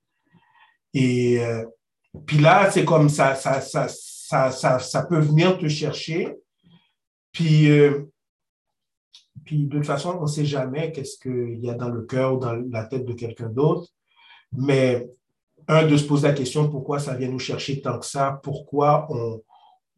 [0.94, 1.66] Et euh,
[2.26, 6.34] puis là, c'est comme ça ça, ça, ça, ça, ça peut venir te chercher
[7.32, 8.10] puis, euh,
[9.44, 12.34] puis de toute façon, on ne sait jamais qu'est-ce qu'il y a dans le cœur
[12.34, 13.88] ou dans la tête de quelqu'un d'autre.
[14.52, 15.06] Mais
[15.68, 19.06] un, de se poser la question pourquoi ça vient nous chercher tant que ça, pourquoi
[19.10, 19.40] on,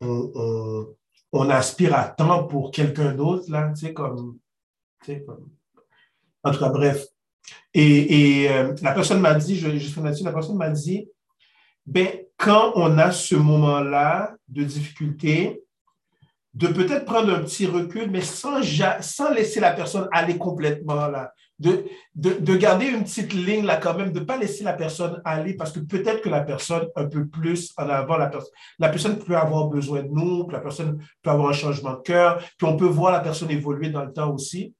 [0.01, 4.39] on, aspire à tant pour quelqu'un d'autre, là, tu sais, comme,
[6.43, 7.07] En tout cas, bref.
[7.75, 11.09] Et, euh, la personne m'a dit, je, je là-dessus, la personne m'a dit,
[11.87, 15.63] ben, quand on a ce moment-là de difficulté,
[16.55, 18.61] de peut-être prendre un petit recul, mais sans,
[19.01, 21.33] sans laisser la personne aller complètement là.
[21.61, 25.21] De, de, garder une petite ligne là quand même, de ne pas laisser la personne
[25.27, 28.89] aller parce que peut-être que la personne un peu plus en avant, la, personne la
[28.89, 32.39] personne peut avoir besoin de nous, que la personne peut avoir un changement de cœur,
[32.57, 34.75] puis on peut voir la personne évoluer dans le temps aussi,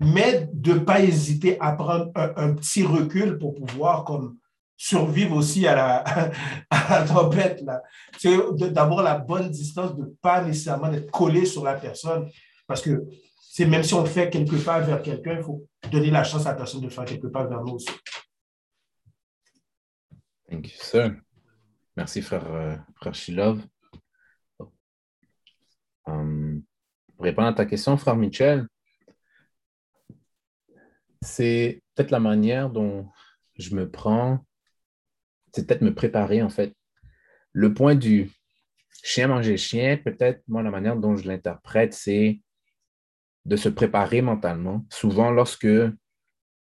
[0.00, 4.36] mais de ne pas hésiter à prendre un, petit recul pour pouvoir comme
[4.76, 5.96] survivre aussi à la,
[6.70, 7.64] à la tempête.
[8.18, 8.36] C'est
[8.70, 12.28] d'avoir la bonne distance, de ne pas nécessairement être collé sur la personne.
[12.66, 13.04] Parce que
[13.58, 16.50] c'est même si on fait quelques pas vers quelqu'un, il faut donner la chance à
[16.50, 17.88] la personne de faire quelques pas vers nous aussi.
[20.48, 21.16] Thank you, sir.
[21.96, 23.66] Merci, frère, euh, frère Shilov.
[26.06, 26.62] Um,
[27.16, 28.68] pour répondre à ta question, frère Michel,
[31.20, 33.08] c'est peut-être la manière dont
[33.56, 34.38] je me prends
[35.52, 36.76] c'est peut-être me préparer, en fait.
[37.52, 38.30] Le point du
[39.02, 42.40] chien manger chien, peut-être, moi, la manière dont je l'interprète, c'est
[43.48, 44.86] de se préparer mentalement.
[44.90, 45.68] Souvent, lorsque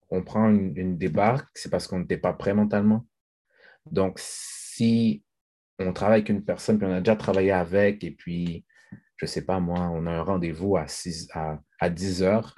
[0.10, 3.06] on prend une, débarque, c'est parce qu'on n'était pas prêt mentalement.
[3.92, 5.24] Donc, si
[5.80, 8.66] on travaille avec une personne, puis on a déjà travaillé avec, et puis,
[9.18, 10.86] je ne sais pas, moi, on a un rendez-vous à,
[11.34, 12.56] à, à 10 heures,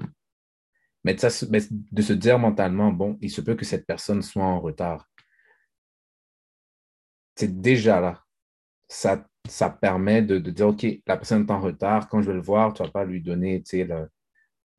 [1.03, 5.09] mais de se dire mentalement, bon, il se peut que cette personne soit en retard
[7.39, 8.21] c'est déjà là.
[8.89, 12.41] Ça, ça permet de, dire, OK, la personne est en retard, quand je vais le
[12.41, 13.63] voir, tu ne vas pas lui donner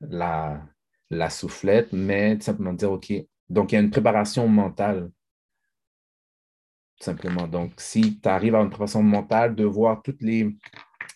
[0.01, 0.63] la,
[1.11, 3.13] la soufflette, mais simplement dire, OK,
[3.49, 5.11] donc il y a une préparation mentale,
[7.01, 7.49] simplement.
[7.49, 10.57] Donc, si tu arrives à une préparation mentale, de voir tous les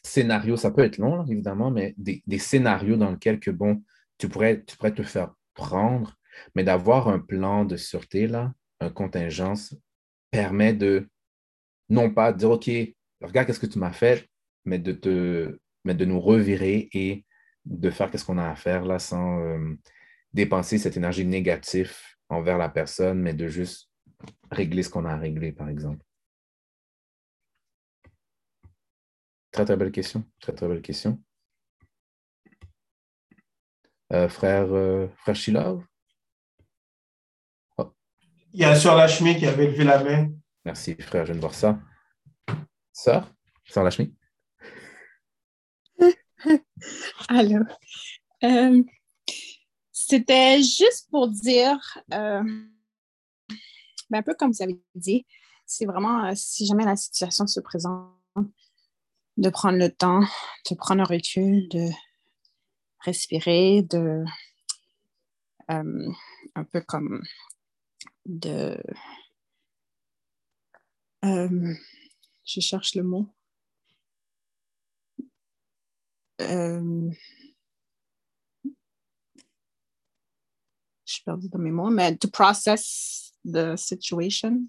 [0.03, 3.83] scénarios, ça peut être long, évidemment, mais des, scénarios dans lesquels que, bon,
[4.19, 6.17] tu pourrais, tu pourrais te faire prendre,
[6.55, 9.77] mais d'avoir un plan de sûreté, là, un contingence,
[10.31, 11.09] permet de
[11.89, 12.71] non pas dire, OK,
[13.21, 14.29] regarde qu'est-ce que tu m'as fait,
[14.65, 17.25] mais de, te, mais de nous revirer et
[17.65, 19.75] de faire qu'est-ce qu'on a à faire là sans euh,
[20.33, 21.97] dépenser cette énergie négative
[22.29, 23.91] envers la personne, mais de juste
[24.51, 26.05] régler ce qu'on a à régler, par exemple.
[29.51, 30.25] Très, très belle question.
[30.41, 31.23] Très, très belle question.
[34.13, 35.85] Euh, frère, euh, frère Shilov?
[37.79, 37.93] Oh.
[38.53, 40.31] Il y a Sœur Lachmi qui avait levé la main.
[40.65, 41.79] Merci, frère, je viens de voir ça.
[42.93, 43.33] Sœur,
[43.65, 44.15] Sœur Lachmi?
[47.29, 47.67] Alors,
[48.43, 48.83] euh,
[49.93, 51.79] c'était juste pour dire,
[52.13, 52.43] euh,
[54.11, 55.27] ben, un peu comme vous avez dit,
[55.67, 58.11] c'est vraiment, euh, si jamais la situation se présente,
[59.37, 60.21] de prendre le temps,
[60.71, 61.89] de prendre un recul, de
[63.01, 64.25] respirer, de
[65.69, 67.23] un peu comme
[68.27, 68.81] de
[71.23, 73.35] je cherche le mot.
[76.41, 77.11] Euh,
[81.05, 84.67] je suis perdue dans mes mots, mais to process the situation.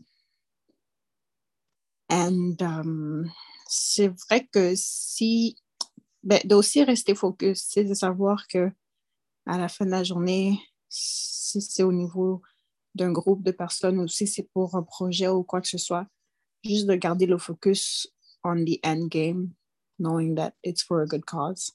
[2.09, 3.31] And um,
[3.67, 5.57] c'est vrai que si,
[6.23, 8.71] ben, d'aussi rester focus, c'est de savoir que
[9.47, 12.41] à la fin de la journée, si c'est au niveau
[12.93, 16.07] d'un groupe de personnes ou si c'est pour un projet ou quoi que ce soit,
[16.63, 18.07] juste de garder le focus
[18.43, 19.51] on the end game,
[19.99, 21.71] knowing that it's for a good cause.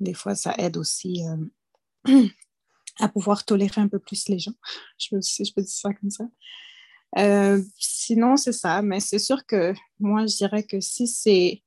[0.00, 2.26] Des fois, ça aide aussi euh,
[2.98, 4.54] à pouvoir tolérer un peu plus les gens,
[4.98, 6.24] je peux, si je peux dire ça comme ça.
[7.18, 11.62] Euh, sinon, c'est ça, mais c'est sûr que moi, je dirais que si c'est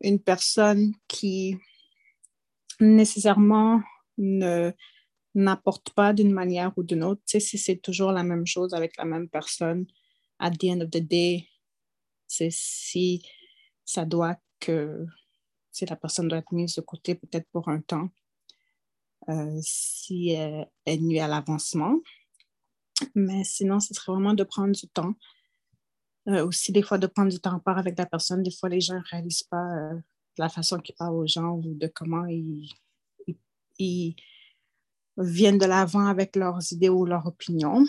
[0.00, 1.58] une personne qui
[2.78, 3.82] nécessairement
[4.16, 4.72] ne
[5.34, 9.04] n'apporte pas d'une manière ou d'une autre, si c'est toujours la même chose avec la
[9.04, 9.86] même personne,
[10.38, 11.46] at the end of the day,
[12.26, 13.22] c'est si
[13.84, 15.06] ça doit que,
[15.72, 18.10] si la personne doit être mise de côté peut-être pour un temps,
[19.28, 22.00] euh, si elle, nuit à l'avancement.
[23.14, 25.14] Mais sinon, ce serait vraiment de prendre du temps.
[26.28, 28.42] Euh, aussi, des fois, de prendre du temps à part avec la personne.
[28.42, 30.00] Des fois, les gens ne réalisent pas euh,
[30.38, 32.70] la façon qu'ils parlent aux gens ou de comment ils,
[33.78, 34.14] ils
[35.16, 37.84] viennent de l'avant avec leurs idées ou leurs opinions.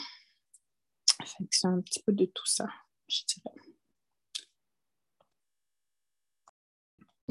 [1.49, 2.67] C'est un petit peu de tout ça,
[3.07, 3.70] je dirais.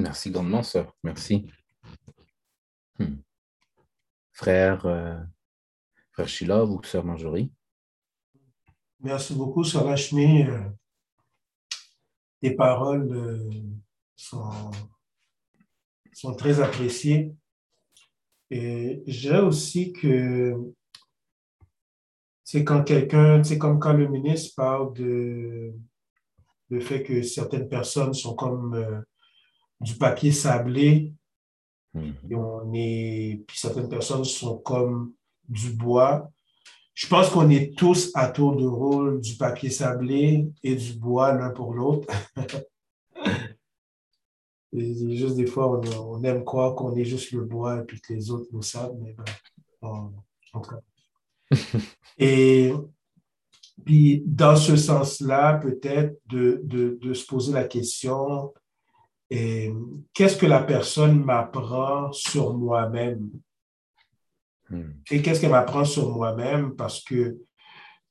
[0.01, 0.97] Merci grandement, sœur.
[1.03, 1.47] Merci.
[2.99, 3.17] Hmm.
[4.33, 5.19] Frère, euh,
[6.13, 7.53] frère Shilov ou sœur Marjorie?
[9.01, 10.45] Merci beaucoup, sœur Lachmi.
[10.45, 10.69] Euh,
[12.41, 13.51] tes paroles euh,
[14.17, 14.71] sont
[16.13, 17.35] sont très appréciés.
[18.51, 20.55] Et dirais aussi que
[22.43, 25.73] c'est quand quelqu'un, c'est comme quand le ministre parle de
[26.71, 29.01] le fait que certaines personnes sont comme euh,
[29.81, 31.13] du papier sablé
[31.95, 32.15] mhm.
[32.31, 35.13] et on est, puis certaines personnes sont comme
[35.49, 36.31] du bois.
[36.95, 41.33] Je pense qu'on est tous à tour de rôle du papier sablé et du bois
[41.33, 42.07] l'un pour l'autre.
[44.73, 48.31] juste des fois, on, aime croire qu'on est juste le bois et puis que les
[48.31, 49.25] autres nous savent, mais ben,
[49.83, 50.13] en,
[50.53, 50.81] tout cas.
[52.19, 52.73] et
[53.85, 58.53] puis, dans ce sens-là, peut-être de, de, se poser la question,
[59.31, 63.31] qu'est-ce que la personne m'apprend sur moi-même?
[64.69, 64.93] Hmm.
[65.11, 66.75] Et qu'est-ce qu'elle m'apprend sur moi-même?
[66.75, 67.37] Parce que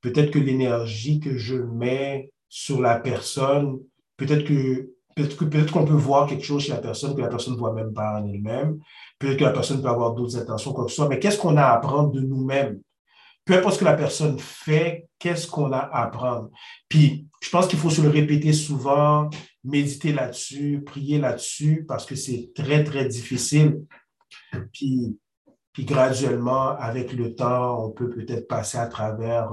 [0.02, 3.80] peut-être que l'énergie que je mets sur la personne,
[4.18, 7.60] peut-être que peut-être qu'on peut voir quelque chose chez la personne que la personne ne
[7.60, 8.80] voit même pas en elle-même.
[9.18, 11.10] Peut-être que la personne peut avoir d'autres intentions, quoi que ce soit.
[11.10, 12.80] Mais qu'est-ce qu'on a à apprendre de nous-mêmes?
[13.46, 16.50] Peu importe ce que la personne fait, qu'est-ce qu'on a à apprendre?
[16.88, 19.30] Puis, je pense qu'il faut se le répéter souvent,
[19.64, 23.84] méditer là-dessus, prier là-dessus, parce que c'est très, très difficile.
[24.74, 25.18] Puis,
[25.74, 29.51] puis graduellement, avec le temps, on peut peut-être passer à travers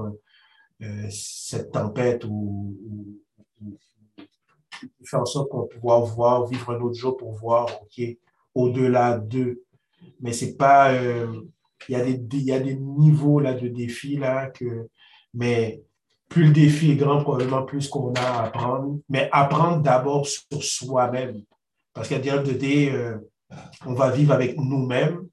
[0.81, 2.77] euh, cette tempête ou,
[5.03, 8.03] faire en sorte qu'on pouvoir voir, vivre un autre jour pour voir, OK,
[8.53, 9.63] au-delà d'eux.
[10.19, 11.41] Mais c'est pas, euh,
[11.89, 14.87] il y, a des, y a des niveaux là, de défis, là, que,
[15.33, 15.81] mais
[16.29, 20.63] plus le défi est grand, probablement plus qu'on a à apprendre, mais apprendre d'abord sur
[20.63, 21.43] soi-même.
[21.93, 23.17] Parce qu'à dire de D, euh,
[23.85, 25.27] on va vivre avec nous-mêmes.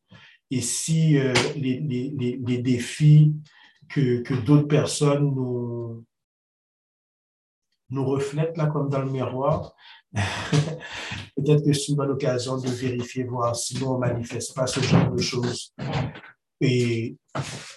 [0.50, 3.34] Et si euh, les, les, les, défis
[3.88, 6.04] que, que d'autres personnes nous,
[7.90, 9.74] nous reflète là comme dans le miroir.
[10.12, 14.66] Peut-être que c'est une bonne occasion de vérifier, voir si nous, on ne manifeste pas
[14.66, 15.74] ce genre de choses
[16.64, 17.16] et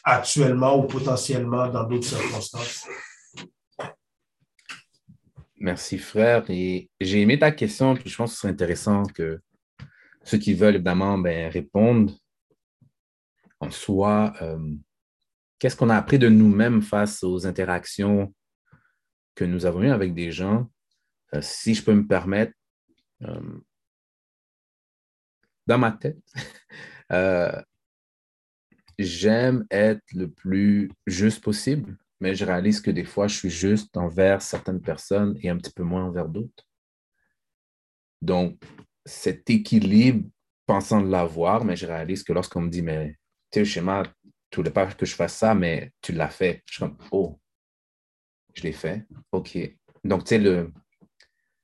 [0.03, 2.87] actuellement ou potentiellement dans d'autres circonstances.
[5.59, 6.45] Merci, frère.
[6.49, 9.41] Et j'ai aimé ta question, puis je pense que ce serait intéressant que
[10.23, 12.13] ceux qui veulent évidemment ben, répondre
[13.59, 14.33] en soi.
[14.41, 14.75] Euh,
[15.57, 18.33] qu'est-ce qu'on a appris de nous-mêmes face aux interactions
[19.33, 20.69] que nous avons eu avec des gens,
[21.33, 22.53] euh, si je peux me permettre,
[23.23, 23.59] euh,
[25.65, 26.17] dans ma tête,
[28.97, 33.95] j'aime être le plus juste possible, mais je réalise que des fois, je suis juste
[33.97, 36.67] envers certaines personnes et un petit peu moins envers d'autres.
[38.21, 38.61] Donc,
[39.05, 40.27] cet équilibre,
[40.65, 43.15] pensant de l'avoir, mais je réalise que lorsqu'on me dit, mais
[43.51, 44.03] tu sais, schéma,
[44.49, 46.63] tu voulais pas que je fasse ça, mais tu l'as fait.
[46.65, 47.39] Je suis comme, oh,
[48.53, 49.05] je l'ai fait.
[49.31, 49.57] OK.
[50.03, 50.73] Donc, tu sais, le,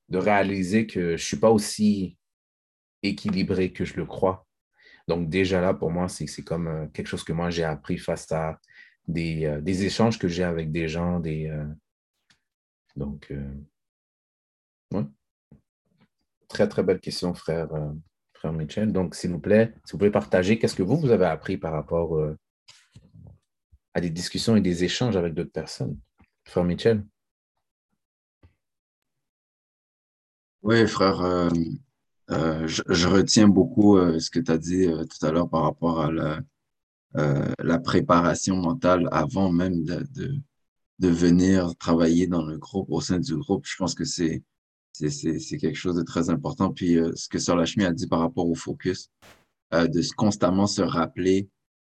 [0.10, 2.18] de réaliser que je ne suis pas aussi
[3.02, 4.46] équilibré que je le crois.
[5.08, 8.32] Donc, déjà là, pour moi, c'est comme euh, quelque chose que moi, j'ai appris face
[8.32, 8.60] à
[9.08, 11.22] des, euh, échanges que j'ai avec des gens.
[11.26, 11.66] Euh,
[12.96, 13.34] donc,
[14.92, 15.06] ouais.
[16.48, 17.70] Très, très belle question, frère,
[18.46, 18.92] Michel.
[18.92, 21.72] Donc, s'il vous plaît, si vous pouvez partager, qu'est-ce que vous, vous avez appris par
[21.72, 22.22] rapport
[23.94, 25.98] à des discussions et des échanges avec d'autres personnes?
[26.46, 27.06] Frère Michel?
[30.62, 31.50] Oui, frère,
[32.32, 36.02] euh, je, retiens beaucoup euh, ce que tu as dit tout à l'heure par rapport
[36.02, 36.40] à la,
[37.60, 40.06] la, préparation mentale avant même de,
[41.00, 43.66] de, venir travailler dans le groupe, au sein du groupe.
[43.66, 44.42] Je pense que c'est
[44.94, 46.72] quelque chose de très important.
[46.72, 49.10] Puis ce que Sœur Lachmi a dit par rapport au focus,
[49.72, 51.50] de constamment se rappeler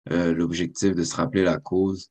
[0.09, 2.09] l'objectif, de se rappeler la cause,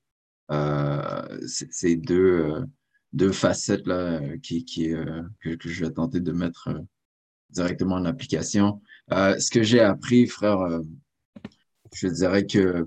[0.52, 2.64] euh, c'est deux, euh,
[3.12, 6.68] deux facettes là, qui, qui euh, que, je vais tenter de mettre
[7.52, 8.80] directement en application.
[9.10, 10.80] ce que j'ai appris, frère,
[11.94, 12.86] je dirais que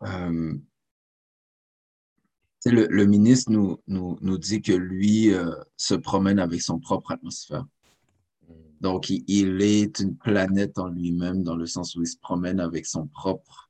[0.00, 0.56] le,
[2.64, 5.32] le, ministre nous, nous, nous, dit que lui
[5.76, 7.66] se promène avec son propre atmosphère.
[8.80, 12.60] Donc, il, il est une planète en lui-même dans le sens où il se promène
[12.60, 13.68] avec son propre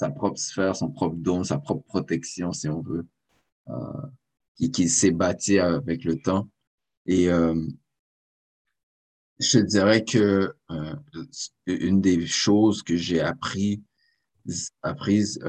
[0.00, 3.06] sa propre sphère, son propre don, sa propre protection, si on veut,
[3.68, 4.06] euh,
[4.72, 6.48] qui, s'est bâti avec le temps.
[7.06, 7.66] Et euh,
[9.38, 10.96] je dirais que euh,
[11.66, 13.82] une des choses que j'ai appris,
[14.82, 15.40] apprises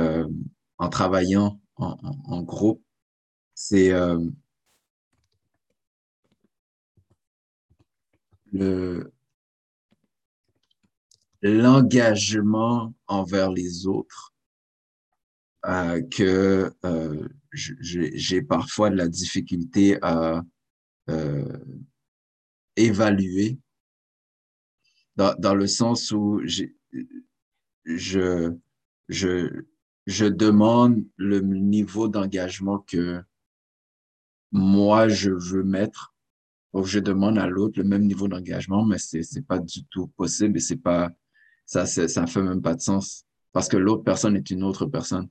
[0.78, 2.84] en travaillant en, groupe,
[3.56, 3.92] c'est
[8.52, 9.12] le
[11.42, 14.34] l'engagement envers les autres
[15.66, 20.42] euh, que euh, j'ai parfois de la difficulté à
[21.10, 21.58] euh,
[22.76, 23.60] évaluer
[25.16, 26.66] dans, dans le sens où je,
[27.86, 29.64] je,
[30.08, 33.22] je demande le niveau d'engagement que
[34.52, 36.14] moi, je veux mettre.
[36.74, 40.08] Donc, je demande à l'autre le même niveau d'engagement, mais c'est c'est pas du tout
[40.08, 41.10] possible et c'est pas,
[41.66, 45.28] ça, ça fait même pas de sens parce que l'autre personne est une autre personne.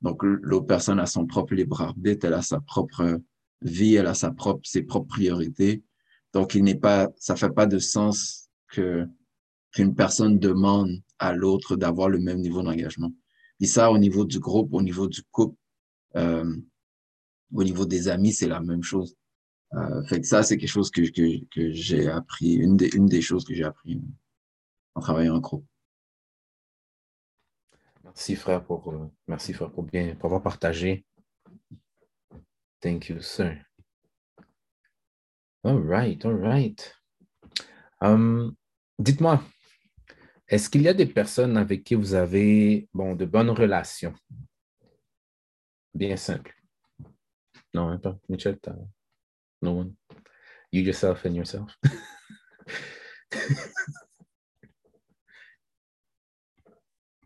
[0.00, 3.20] Donc, l'autre personne a son propre libre arbitre, elle a sa propre
[3.64, 5.82] vie, elle a sa propre, ses propres priorités.
[6.32, 9.06] Donc, il n'est pas, ça fait pas de sens que,
[9.72, 13.12] qu'une personne demande à l'autre d'avoir le même niveau d'engagement.
[13.60, 15.56] Et ça, au niveau du groupe, au niveau du couple,
[16.16, 16.56] euh,
[17.52, 19.16] au niveau des amis, c'est la même chose.
[19.74, 23.06] Euh, fait que ça, c'est quelque chose que, que, que j'ai appris, une des, une
[23.06, 24.00] des choses que j'ai appris
[24.94, 25.64] en travaillant en groupe.
[28.04, 31.04] Merci frère pour, euh, merci frère pour bien pour avoir partagé.
[32.84, 33.64] Thank you, sir.
[35.64, 36.94] All right, all right.
[38.02, 38.58] Um,
[38.98, 39.42] dites-moi,
[40.46, 44.12] est-ce qu'il y a des personnes avec qui vous avez de bonnes relations?
[45.94, 46.54] Bien simple.
[47.72, 48.18] Non, même pas.
[48.28, 48.58] Michel,
[49.62, 49.94] no one.
[50.70, 51.74] You yourself and yourself.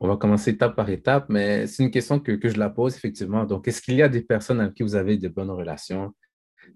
[0.00, 3.44] On va commencer étape par étape, mais c'est une question que, je la pose effectivement.
[3.44, 6.14] Donc, est-ce qu'il y a des personnes avec qui vous avez de bonnes relations?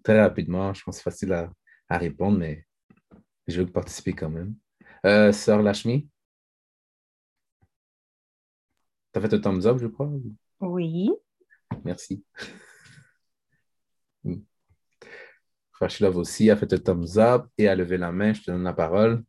[0.03, 2.66] Très rapidement, je pense que c'est facile à, répondre, mais
[3.47, 4.55] je veux participer quand même.
[5.07, 6.09] Euh, Sœur Lashmi?
[9.12, 10.11] Tu as fait un thumbs up, je crois?
[10.61, 11.11] Oui.
[11.85, 12.25] Merci.
[15.73, 18.33] Frachilov aussi a fait un thumbs up et a levé la main.
[18.33, 19.23] Je te donne la parole.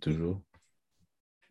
[0.00, 0.40] Toujours.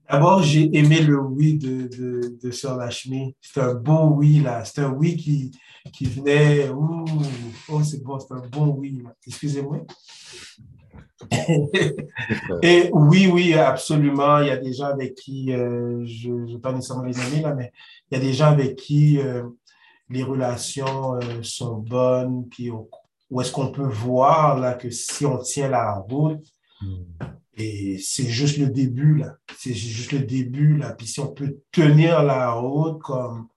[0.09, 3.35] D'abord, j'ai aimé le oui de, de, de Sœur Lachmi.
[3.41, 4.63] C'est un bon oui, là.
[4.63, 5.51] C'est un oui qui,
[5.91, 6.69] qui venait.
[6.69, 7.05] Ouh,
[7.67, 9.03] oh, c'est bon, c'est un bon oui.
[9.25, 9.81] Excusez-moi.
[12.61, 14.39] Et oui, oui, absolument.
[14.39, 17.41] Il y a des gens avec qui, euh, je ne vais pas nécessairement les aimer,
[17.41, 17.73] là, mais
[18.09, 19.43] il y a des gens avec qui euh,
[20.09, 25.37] les relations euh, sont bonnes, puis où est-ce qu'on peut voir là, que si on
[25.39, 26.45] tient la route,
[26.81, 27.03] hmm.
[27.59, 29.35] Et c'est juste le début, là.
[29.57, 30.93] C'est juste le début, là.
[30.93, 33.47] Puis si on peut tenir la route comme...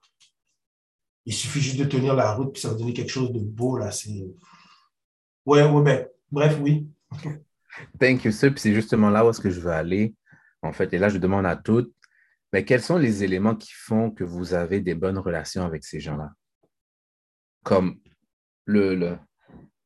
[1.23, 3.77] Il suffit juste de tenir la route, puis ça va donner quelque chose de beau,
[3.77, 3.91] là.
[3.91, 4.25] C'est...
[5.45, 6.87] Ouais, ouais, ben, bref, oui.
[7.99, 8.49] Thank you, sir.
[8.51, 10.15] Puis c'est justement là où est-ce que je veux aller,
[10.63, 10.91] en fait.
[10.93, 11.93] Et là, je demande à toutes,
[12.51, 15.99] mais quels sont les éléments qui font que vous avez des bonnes relations avec ces
[15.99, 16.31] gens-là?
[17.63, 17.99] Comme
[18.65, 19.17] le, le,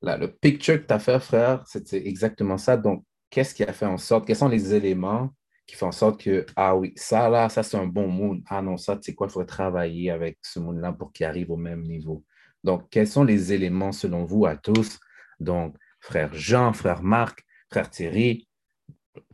[0.01, 2.77] le picture que tu as fait, frère, c'est exactement ça.
[2.77, 5.31] Donc, qu'est-ce qui a fait en sorte, quels sont les éléments
[5.67, 8.41] qui font en sorte que, ah oui, ça là, ça c'est un bon mood.
[8.47, 11.51] Ah non, ça, tu sais quoi, il faut travailler avec ce mood-là pour qu'il arrive
[11.51, 12.23] au même niveau.
[12.63, 14.99] Donc, quels sont les éléments selon vous à tous?
[15.39, 18.47] Donc, frère Jean, frère Marc, frère Thierry,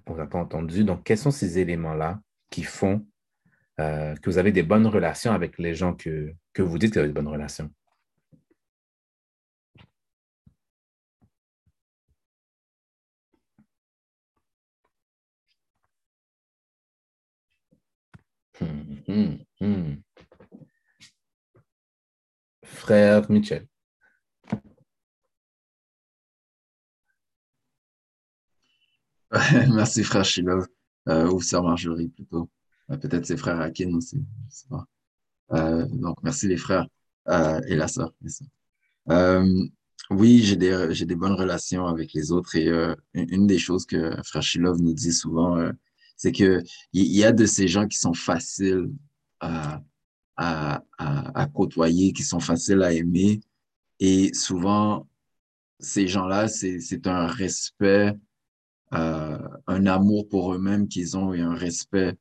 [0.05, 0.83] on n'a pas entendu.
[0.83, 2.19] Donc, quels sont ces éléments-là
[2.49, 3.05] qui font
[3.79, 6.99] euh, que vous avez des bonnes relations avec les gens que, que vous dites que
[6.99, 7.69] vous avez des bonnes relations?
[19.11, 20.01] Hmm, hmm.
[22.63, 23.67] Frère Michel.
[29.73, 30.65] Merci, frère Shilov,
[31.09, 32.49] euh, ou sœur Marjorie plutôt.
[32.89, 34.23] Euh, peut-être ses frères Akin aussi,
[35.51, 36.87] euh, donc, merci les frères
[37.67, 38.13] et la sœur.
[40.09, 42.69] oui, j'ai des, des bonnes relations avec les autres et
[43.13, 45.57] une des choses que frère Shilov nous dit souvent,
[46.21, 46.61] c'est que
[46.93, 48.91] il y, a de ces gens qui sont faciles
[49.39, 49.81] à,
[51.55, 53.41] côtoyer, qui sont faciles à aimer.
[53.99, 55.07] Et souvent,
[55.79, 58.13] ces gens-là, c'est un respect,
[58.93, 62.15] euh, un amour pour eux-mêmes qu'ils ont et un respect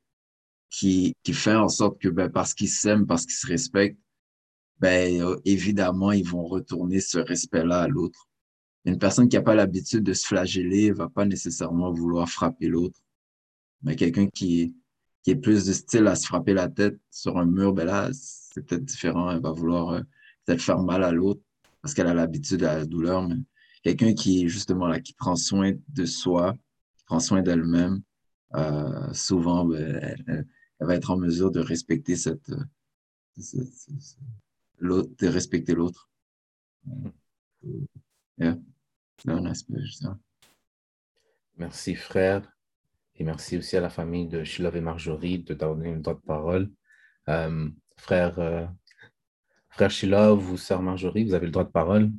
[0.71, 3.99] qui, fait en sorte que ben, parce qu'ils s'aiment, parce qu'ils se respectent,
[4.79, 8.27] ben, évidemment, ils vont retourner ce respect-là à l'autre.
[8.85, 12.99] Une personne qui n'a pas l'habitude de se flageller va pas nécessairement vouloir frapper l'autre.
[13.83, 14.75] Mais quelqu'un qui,
[15.23, 18.09] qui est plus de style à se frapper la tête sur un mur, ben là,
[18.13, 19.31] c'est peut-être différent.
[19.31, 20.01] Elle va vouloir euh,
[20.45, 21.41] peut-être faire mal à l'autre
[21.81, 23.27] parce qu'elle a l'habitude à la douleur.
[23.27, 23.37] Mais
[23.83, 26.55] quelqu'un qui justement là, qui prend soin de soi,
[26.97, 28.01] qui prend soin d'elle-même,
[28.55, 30.45] euh, souvent, ben, elle,
[30.79, 33.63] va être en mesure de respecter cette, euh,
[34.79, 36.09] l'autre, de respecter l'autre.
[38.37, 38.57] Yeah.
[41.57, 42.41] Merci, frère.
[43.15, 46.25] Et merci aussi à la famille de Shilov et Marjorie de donner une droite de
[46.25, 46.71] parole.
[47.29, 48.65] Euh, frère, euh,
[49.89, 52.11] Shilov ou sœur Marjorie, vous avez le droit de parole.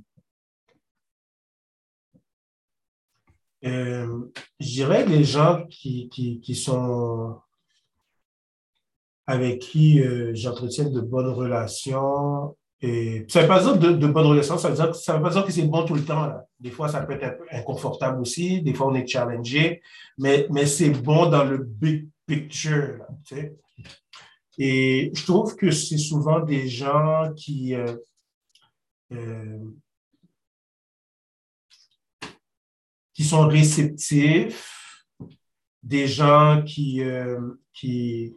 [3.64, 7.40] Euh, je dirais des gens qui sont
[9.26, 14.07] avec qui euh, j'entretiens de bonnes relations, et ça ne veut pas dire de, de,
[14.09, 16.26] bonnes relations, ça ça veut pas dire que c'est bon tout le temps.
[16.26, 16.45] Là.
[16.59, 19.80] Des fois, ça peut être inconfortable aussi, des fois, on est challengé,
[20.18, 23.05] mais, mais c'est bon dans le big picture.
[23.24, 23.57] Tu sais.
[24.59, 27.97] Et je trouve que c'est souvent des gens qui, euh,
[29.12, 29.59] euh,
[33.14, 35.07] qui sont réceptifs,
[35.83, 37.41] des gens qui, euh,
[37.72, 38.37] qui,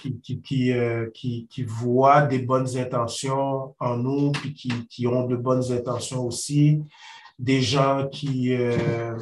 [0.00, 5.26] qui, qui, euh, qui, qui, voient des bonnes intentions en nous, puis qui, qui, ont
[5.26, 6.82] de bonnes intentions aussi,
[7.38, 9.16] des gens qui, euh,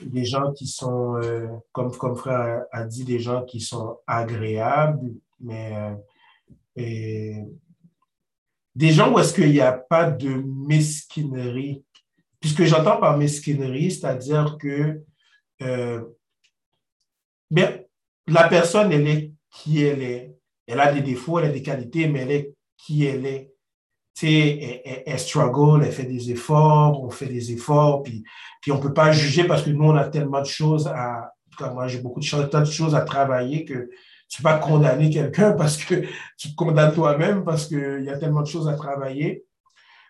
[0.00, 5.12] des gens qui sont, euh, comme, comme frère a dit, des gens qui sont agréables,
[5.40, 5.94] mais
[6.76, 11.84] des gens où est-ce qu'il n'y a pas de mesquinerie.
[12.40, 15.02] Puisque j'entends par mesquinerie, c'est-à-dire que
[17.50, 17.78] bien,
[18.26, 20.36] la personne, elle est qui elle est.
[20.66, 23.52] Elle a des défauts, elle a des qualités, mais elle est qui elle est.
[24.14, 28.22] Tu sais, elle, struggle, elle fait des efforts, on fait des efforts, puis,
[28.60, 31.32] puis on ne peut pas juger parce que nous, on a tellement de choses à.
[31.72, 33.90] moi, j'ai beaucoup de choses, de choses à travailler que
[34.28, 38.10] tu ne peux pas condamner quelqu'un parce que tu te condamnes toi-même parce qu'il y
[38.10, 39.44] a tellement de choses à travailler,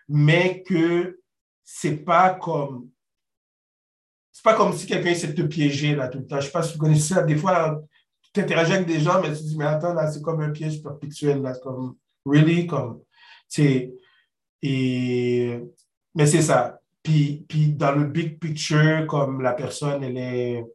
[0.07, 1.19] mais que
[1.63, 2.89] c'est pas comme
[4.31, 6.35] c'est pas comme si quelqu'un essaie de te piéger là tout le temps.
[6.35, 7.23] Je ne sais pas si vous connaissez ça.
[7.23, 7.81] Des fois,
[8.35, 10.83] tu interagis avec des gens, mais tu dis, mais attends, là, c'est comme un piège
[10.83, 13.01] perpétuel, là, comme, really, comme,
[13.47, 13.93] c'est,
[14.61, 15.59] et,
[16.13, 16.79] mais c'est ça.
[17.01, 20.65] Puis, puis dans le big picture, comme la personne, elle est,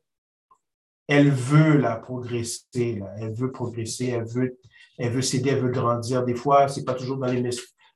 [1.07, 3.13] elle veut progresser, là.
[3.19, 4.59] elle veut progresser, elle veut,
[4.97, 6.25] elle veut s'aider, elle veut grandir.
[6.25, 7.43] Des fois, c'est pas toujours dans les,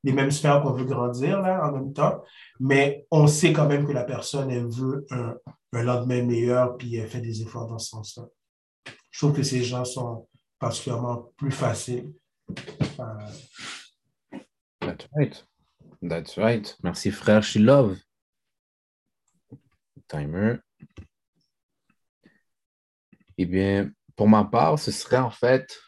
[0.02, 2.22] les mêmes sphères qu'on veut grandir, là, en même temps,
[2.60, 5.36] mais on sait quand même que la personne, elle veut un,
[5.72, 8.24] un lendemain meilleur, puis elle fait des efforts dans ce sens-là
[9.14, 12.12] je trouve que ces gens sont particulièrement plus faciles.
[12.98, 13.30] Euh,
[14.80, 15.46] That's right.
[16.02, 16.76] That's right.
[16.82, 17.96] Merci, frère She Love.
[20.08, 20.56] Timer.
[23.38, 25.80] Eh bien, pour ma part, ce serait en fait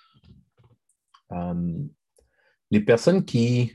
[1.32, 1.82] euh,
[2.70, 3.74] les personnes qui,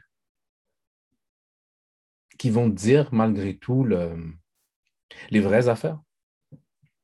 [2.45, 4.34] vont dire malgré tout le,
[5.30, 5.99] les vraies affaires.
[6.52, 6.60] Tu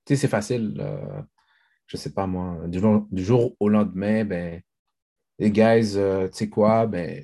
[0.06, 0.78] sais, c'est facile.
[0.80, 1.22] Euh,
[1.88, 4.62] je sais pas moi, du jour, au lendemain, ben,
[5.40, 7.24] les guys, euh, tu sais quoi, ben,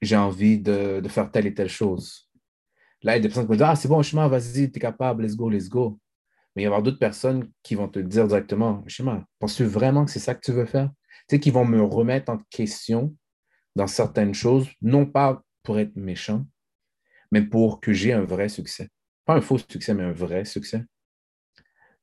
[0.00, 2.30] j'ai envie de, de, faire telle et telle chose.
[3.02, 4.78] Là, il y a des personnes qui vont dire Ah, c'est bon, chemin, vas-y, tu
[4.78, 5.98] es capable, let's go, let's go.
[6.54, 10.04] Mais il va y avoir d'autres personnes qui vont te dire directement chemin, penses-tu vraiment
[10.04, 10.90] que c'est ça que tu veux faire?
[11.28, 13.14] Tu sais, qui vont me remettre en question
[13.74, 16.46] dans certaines choses, non pas pour être méchant,
[17.32, 18.88] mais pour que j'ai un vrai succès.
[19.24, 20.84] Pas un faux succès, mais un vrai succès.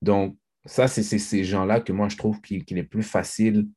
[0.01, 3.67] Donc, ça, c'est ces gens-là que moi, je trouve qu'il est plus facile,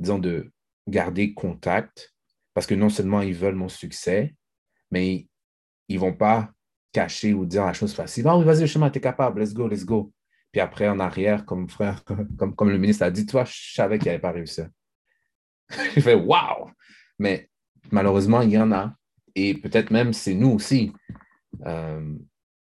[0.00, 0.50] disons, de
[0.88, 2.14] garder contact
[2.54, 4.34] parce que non seulement ils veulent mon succès,
[4.90, 5.28] mais
[5.88, 6.50] ils ne vont pas
[6.92, 8.26] cacher ou dire la chose facile.
[8.26, 10.12] Ah oui, vas-y, chemin, tu es capable, let's go, let's go.
[10.50, 12.02] Puis après, en arrière, comme frère,
[12.56, 14.62] comme, le ministre a dit, toi, je savais qu'il n'avait pas réussi.
[15.94, 16.70] je fais waouh!
[17.18, 17.48] Mais
[17.92, 18.92] malheureusement, il y en a.
[19.34, 20.92] Et peut-être même c'est nous aussi.
[21.64, 22.14] Euh,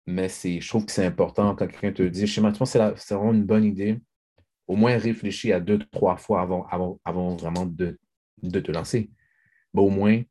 [0.10, 3.46] mais je trouve que c'est important quand quelqu'un te dit, chez moi, c'est vraiment une
[3.46, 4.00] bonne idée.
[4.68, 8.00] Au moins réfléchir à deux, trois fois avant, avant, avant vraiment de,
[8.42, 9.12] de, te lancer.
[9.74, 10.22] Mais au moins,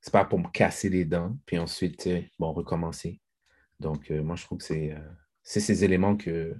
[0.00, 3.20] c'est pas pour me casser les dents, puis ensuite, bon, recommencer.
[3.80, 5.10] Donc, euh, moi, je trouve que c'est euh,
[5.42, 6.54] ces éléments que,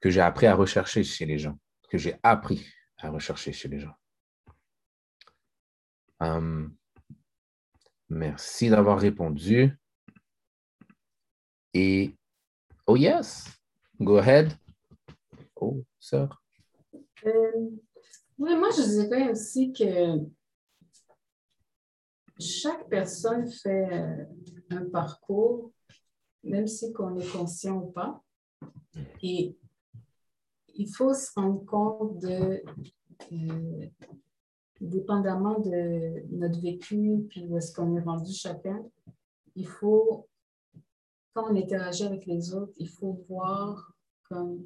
[0.00, 1.58] que j'ai appris à rechercher chez les gens,
[1.90, 2.66] que j'ai appris
[2.98, 3.94] à rechercher chez les gens.
[6.20, 6.74] Hum,
[8.08, 9.76] merci d'avoir répondu.
[11.74, 12.14] Et,
[12.86, 13.48] oh yes,
[14.00, 14.52] go ahead.
[15.56, 16.42] Oh, sœur.
[17.26, 17.70] Euh,
[18.38, 20.20] moi, je dirais aussi que
[22.38, 24.24] chaque personne fait euh,
[24.70, 25.72] un parcours,
[26.44, 28.22] même si qu'on est conscient ou pas.
[29.22, 29.56] Et
[30.74, 32.62] il faut se rendre compte de,
[33.32, 33.86] euh,
[34.80, 38.84] dépendamment de notre vécu, puis où est-ce qu'on est rendu chacun,
[39.56, 40.28] il faut
[41.34, 43.92] quand on interagit avec les autres, il faut voir
[44.24, 44.64] comme.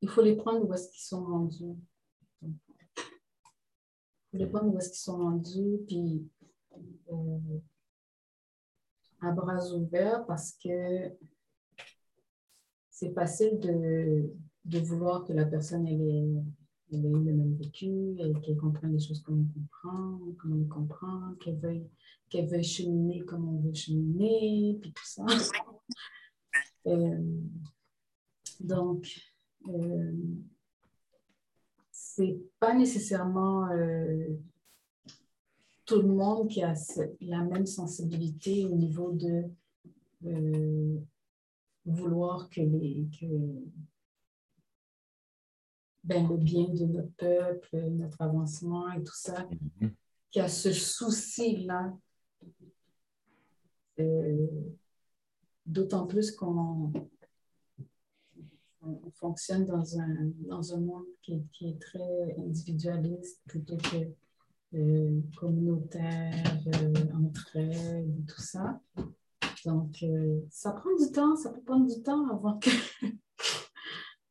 [0.00, 1.76] Il faut les prendre où est-ce qu'ils sont rendus.
[2.42, 2.52] Il
[4.30, 6.28] faut les prendre où est-ce qu'ils sont rendus, puis
[7.12, 7.38] euh,
[9.20, 11.16] à bras ouverts parce que
[12.90, 14.30] c'est facile de,
[14.64, 15.86] de, vouloir que la personne
[16.94, 17.86] ait, ait eu le même vécu
[18.18, 21.86] et qu'elle comprenne les choses comme on comprend, comme on les comprend, qu'elle veuille
[22.28, 25.24] qu'elle veut cheminer comme on veut cheminer, puis tout ça.
[28.60, 29.08] donc,
[31.90, 33.68] c'est pas nécessairement
[35.84, 36.74] tout le monde qui a
[37.20, 39.44] la même sensibilité au niveau de
[41.86, 43.26] vouloir que, les, que
[46.04, 49.48] ben, le bien de notre peuple, notre avancement et tout ça,
[49.80, 49.90] mm-hmm.
[50.30, 51.92] qui a ce souci-là.
[54.00, 54.46] Euh,
[55.66, 56.92] d'autant plus qu'on
[58.82, 64.08] on fonctionne dans un, dans un monde qui, qui est très individualiste plutôt que
[64.74, 68.80] euh, communautaire, euh, entraide tout ça.
[69.64, 72.70] Donc, euh, ça prend du temps, ça peut prendre du temps avant que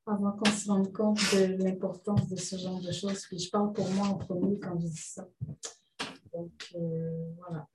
[0.06, 3.26] avant qu'on se rende compte de l'importance de ce genre de choses.
[3.26, 5.28] Puis je parle pour moi en premier quand je dis ça.
[6.34, 7.68] Donc, euh, voilà.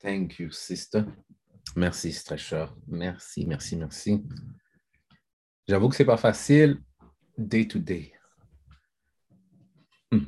[0.00, 1.04] Thank you, sister.
[1.76, 2.66] Merci, Stretcher.
[2.86, 4.24] Merci, merci, merci.
[5.66, 6.82] J'avoue que ce n'est pas facile
[7.38, 8.12] day to day.
[10.12, 10.26] Hmm.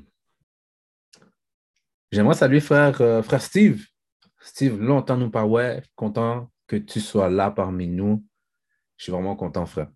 [2.10, 3.84] J'aimerais saluer frère, euh, frère Steve.
[4.40, 5.44] Steve, longtemps nous pas
[5.94, 8.24] content que tu sois là parmi nous.
[8.96, 9.90] Je suis vraiment content, frère.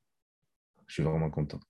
[0.86, 1.60] Je suis vraiment content.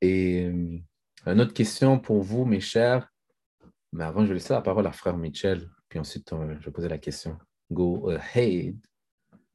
[0.00, 0.78] Et euh,
[1.26, 3.08] une autre question pour vous, mes chers.
[3.92, 6.72] Mais avant, je vais laisser la parole à frère Michel, puis ensuite, euh, je vais
[6.72, 7.38] poser la question.
[7.70, 8.76] Go ahead.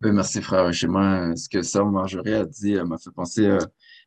[0.02, 0.72] Oui, merci, frère.
[0.74, 3.58] Chez moi, ce que Sœur Marjorie a dit m'a fait penser.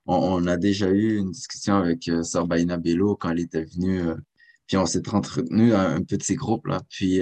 [0.07, 4.01] on, a déjà eu une discussion avec Sœur Baina Bello quand elle était venue
[4.66, 6.80] puis on s'est entretenu à un petit groupe, là.
[6.88, 7.20] Puis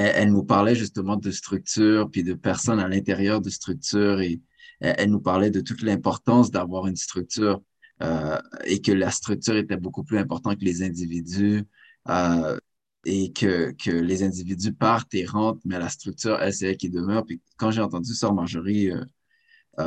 [0.00, 4.20] euh, elle, nous parlait justement de structure, puis de personnes à l'intérieur de structure.
[4.20, 4.40] Et
[4.80, 7.62] elle, nous parlait de toute l'importance d'avoir une structure
[8.02, 11.64] euh, et que la structure était beaucoup plus importante que les individus.
[12.08, 12.58] Euh,
[13.06, 16.90] et que, que les individus partent et rentrent, mais la structure, elle, c'est elle qui
[16.90, 17.24] demeure.
[17.24, 18.90] Puis quand j'ai entendu Sœur Marjorie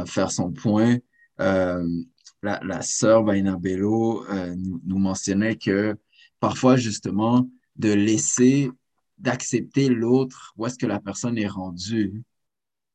[0.07, 0.97] faire son point,
[1.37, 5.95] la, sœur Baina Bello nous, mentionnait que
[6.39, 8.71] parfois justement de laisser,
[9.23, 12.23] d'accepter l'autre, où est-ce que la personne est rendue,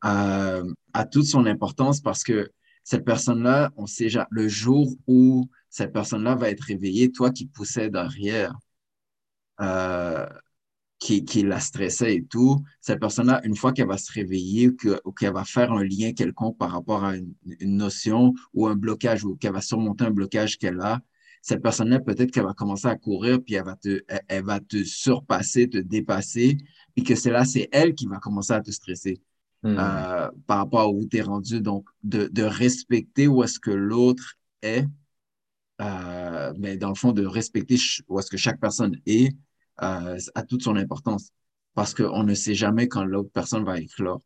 [0.04, 2.50] euh, à toute son importance parce que
[2.84, 7.46] cette personne-là, on sait déjà, le jour où cette personne-là va être réveillée, toi qui
[7.46, 8.54] poussais derrière,
[9.60, 10.26] euh,
[10.98, 14.70] qui, qui la stressait et tout, cette personne-là, une fois qu'elle va se réveiller
[15.04, 19.24] ou qu'elle va faire un lien quelconque par rapport à une notion ou un blocage
[19.24, 21.00] ou qu'elle va surmonter un blocage qu'elle a,
[21.42, 24.82] cette personne-là, peut-être qu'elle va commencer à courir, puis elle va, te, elle, va te
[24.84, 26.58] surpasser, te dépasser,
[26.94, 29.20] puis que c'est là, c'est elle qui va commencer à te stresser
[29.62, 29.76] hmm.
[29.78, 31.60] euh, par rapport à où tu es rendu.
[31.60, 34.86] Donc, de, de respecter où est-ce que l'autre est,
[35.80, 37.76] euh, mais dans le fond, de respecter
[38.08, 39.34] où est-ce que chaque personne est,
[39.82, 41.30] euh, a toute son importance.
[41.74, 44.20] Parce qu'on ne sait jamais quand l'autre personne va éclore.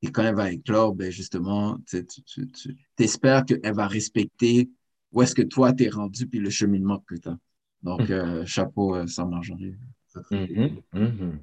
[0.00, 4.70] Et quand elle va éclore, ben justement, tu, tu, tu espères qu'elle va respecter
[5.14, 7.38] où est-ce que toi t'es rendu puis le cheminement que tu as.
[7.82, 8.12] Donc, mm.
[8.12, 9.76] euh, chapeau euh, sans Marjorie.
[10.14, 11.38] Mm-hmm, mm-hmm.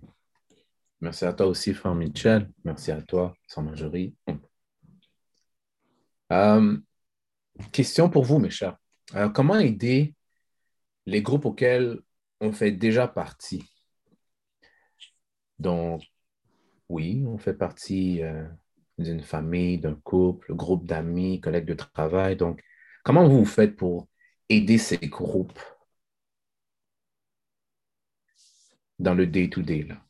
[0.99, 2.51] Merci à toi aussi, frère Michel.
[2.63, 4.13] Merci à toi, sans Marjorie.
[6.31, 6.77] Euh,
[7.71, 8.77] question pour vous, mes chers.
[9.33, 10.13] comment aider
[11.05, 11.99] les groupes auxquels
[12.39, 13.63] on fait déjà partie?
[15.59, 16.03] Donc,
[16.89, 18.21] oui, on fait partie
[18.97, 22.35] d'une famille, d'un couple, groupe d'amis, collègues de travail.
[22.35, 22.61] Donc,
[23.03, 24.07] Comment vous faites pour
[24.49, 25.59] aider ces groupes
[28.99, 29.83] dans le day-to-day?
[29.83, 30.01] là?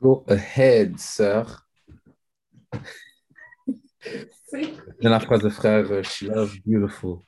[0.00, 1.66] Go ahead, sœur.
[5.02, 7.18] Dans la phrase de frère, she love beautiful.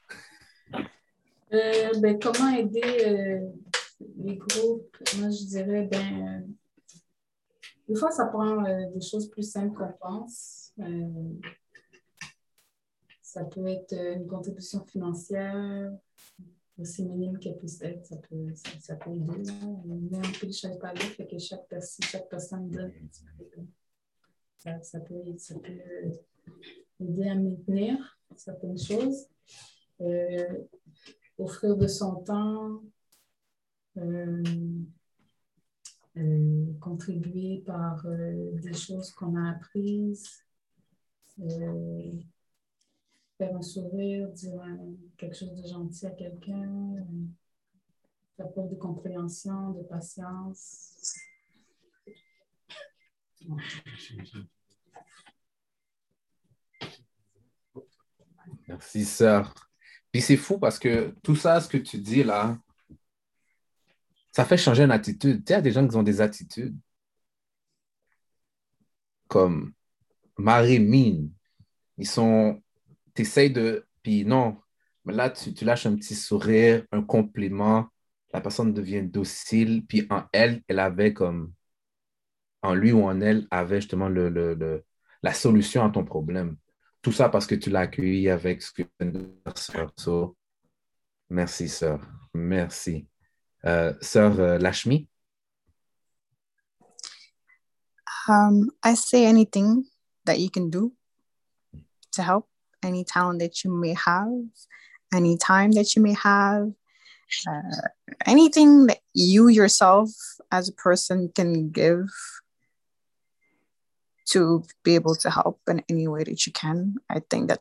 [1.53, 3.70] Euh, ben, comment aider euh,
[4.17, 6.49] les groupes, moi, je dirais, ben,
[7.89, 10.73] des fois, ça prend euh, des choses plus simples qu'on pense.
[10.79, 11.35] Euh,
[13.23, 15.93] ça peut être une contribution financière,
[16.79, 18.47] aussi minime qu'elle puisse être, ça peut,
[18.81, 19.51] ça, peut aider.
[19.51, 22.93] Un peu de chaque palais, fait que chaque, personne, chaque personne donne
[24.59, 26.13] ça, ça, peut, ça peut
[27.01, 29.27] aider à maintenir certaines choses.
[30.01, 30.65] Euh,
[31.39, 32.83] offrir de son temps,
[33.99, 34.43] euh,
[36.17, 40.45] euh, contribuer par euh, des choses qu'on a apprises,
[43.39, 44.63] faire un sourire, dire
[45.17, 47.07] quelque chose de gentil à quelqu'un,
[48.37, 51.17] faire preuve de compréhension, de patience.
[58.69, 59.55] Merci, sœur.
[60.13, 62.59] Puis c'est fou parce que tout ça, ce que tu dis là,
[64.33, 65.45] ça fait changer une attitude.
[65.45, 66.77] Tu sais, il y a des gens qui ont des attitudes
[69.29, 69.73] comme
[70.39, 71.33] Marie-Mine.
[71.99, 72.63] Ils sont.
[73.15, 73.87] Tu essayes de.
[74.03, 74.59] Puis non,
[75.05, 77.89] mais là, tu, tu, lâches un petit sourire, un compliment.
[78.33, 79.87] La personne devient docile.
[79.87, 81.53] Puis en elle, elle avait comme.
[82.63, 86.57] En lui ou en elle, avait justement la solution à ton problème.
[87.03, 88.83] Tout ça parce que tu l'as accueilli avec ce que.
[89.97, 90.37] So,
[91.31, 92.01] merci, sœur.
[92.35, 93.10] Merci.
[93.67, 95.07] Euh, sœur uh, Lashmi?
[98.29, 99.85] Um, I say anything
[100.25, 100.93] that you can do
[102.13, 102.49] to help,
[102.83, 104.31] any talent that you may have,
[105.13, 106.71] any time that you may have,
[107.47, 107.89] uh,
[108.27, 110.11] anything that you yourself
[110.51, 112.09] as a person can give
[114.27, 116.95] to be able to help in any way that you can.
[117.11, 117.61] I think that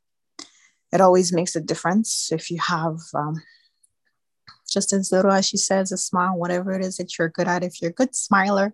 [0.94, 3.42] it always makes a difference if you have um,
[4.70, 7.64] just as little as she says, a smile, whatever it is that you're good at.
[7.64, 8.74] If you're a good smiler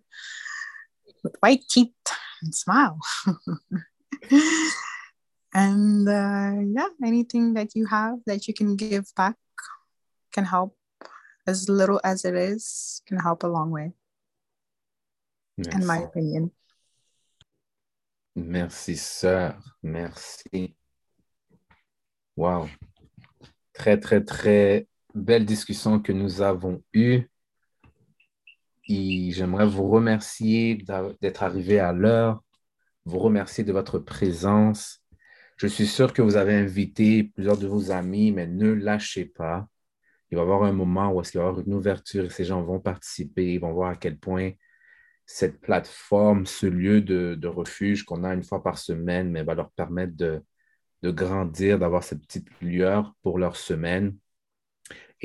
[1.24, 1.94] with white teeth
[2.42, 3.00] and smile.
[5.54, 9.36] and uh, yeah, anything that you have that you can give back
[10.32, 10.78] can help.
[11.48, 13.92] As little as it is, can help a long way,
[15.58, 15.76] yes.
[15.76, 16.52] in my opinion.
[18.36, 19.56] Merci, sœur.
[19.84, 20.76] Merci.
[22.36, 22.68] Wow.
[23.74, 27.30] Très, très, très belle discussion que nous avons eue.
[28.88, 30.76] Et j'aimerais vous remercier
[31.22, 32.44] d'être arrivé à l'heure,
[33.06, 35.04] vous remercier de votre présence.
[35.58, 39.68] Je suis sûr que vous avez invité plusieurs de vos amis, mais ne lâchez pas.
[40.30, 42.46] Il va y avoir un moment où il va y avoir une ouverture et ces
[42.46, 44.52] gens vont participer, ils vont voir à quel point
[45.26, 49.72] cette plateforme, ce lieu de, refuge qu'on a une fois par semaine, mais va leur
[49.72, 50.44] permettre de,
[51.04, 54.18] grandir, d'avoir cette petite lueur pour leur semaine.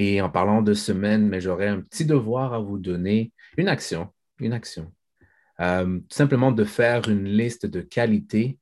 [0.03, 4.11] Et en parlant de semaine, mais j'aurais un petit devoir à vous donner, une action,
[4.39, 4.95] une action.
[5.61, 8.59] Euh, simplement de faire une liste de qualités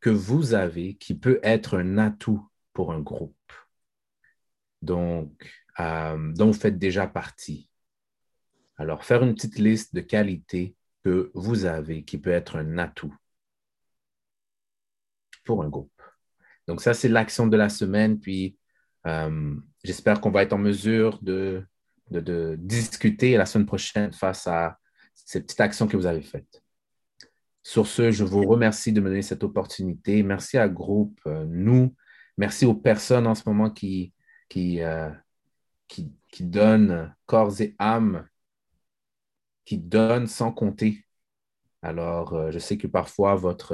[0.00, 3.36] que vous avez qui peut être un atout pour un groupe.
[4.80, 7.68] Donc, euh, dont vous faites déjà partie.
[8.78, 13.14] Alors, faire une petite liste de qualités que vous avez qui peut être un atout
[15.44, 16.02] pour un groupe.
[16.66, 18.18] Donc, ça, c'est l'action de la semaine.
[18.18, 18.56] Puis,
[19.06, 19.54] euh,
[19.84, 21.66] j'espère qu'on va être en mesure de,
[22.10, 24.78] discuter la semaine prochaine face à
[25.14, 26.62] ces petites actions que vous avez faites.
[27.62, 30.22] Sur ce, je vous remercie de me donner cette opportunité.
[30.22, 31.94] Merci à groupe, euh, nous.
[32.36, 35.10] Merci aux personnes en ce moment euh,
[35.88, 38.26] qui, donnent corps et âme
[39.64, 41.04] qui donne sans compter.
[41.82, 43.72] Alors, euh, je sais que parfois, votre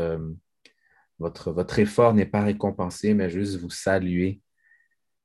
[1.79, 4.41] effort n'est pas récompensé, mais juste vous saluer.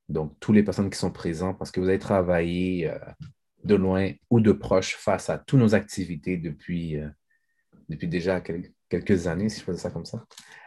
[0.08, 2.98] Donc, toutes les personnes qui sont présentes, parce que vous avez travaillé euh,
[3.64, 6.98] de loin ou de proche face à toutes nos activités depuis,
[7.88, 10.24] depuis déjà quelques années, si je faisais ça comme ça.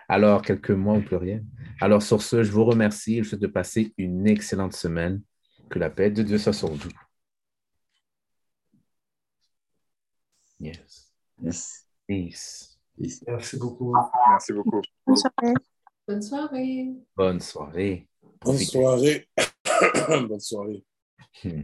[0.09, 1.41] Alors, quelques mois ou plus rien.
[1.81, 3.17] Alors, sur ce, je vous remercie.
[3.17, 5.21] Je vous souhaite de passer une excellente semaine.
[5.69, 6.89] Que la paix de Dieu soit sur vous.
[10.59, 11.11] Yes.
[11.43, 11.85] Yes.
[12.07, 12.79] Peace.
[12.97, 13.23] Peace.
[13.27, 13.93] Merci beaucoup.
[14.29, 14.81] Merci beaucoup.
[15.05, 15.53] Bonne soirée.
[16.07, 16.95] Bonne soirée.
[17.15, 18.07] Bonne soirée.
[18.41, 19.27] Bonne soirée.
[20.09, 20.83] Bonne soirée.
[21.43, 21.63] Hmm.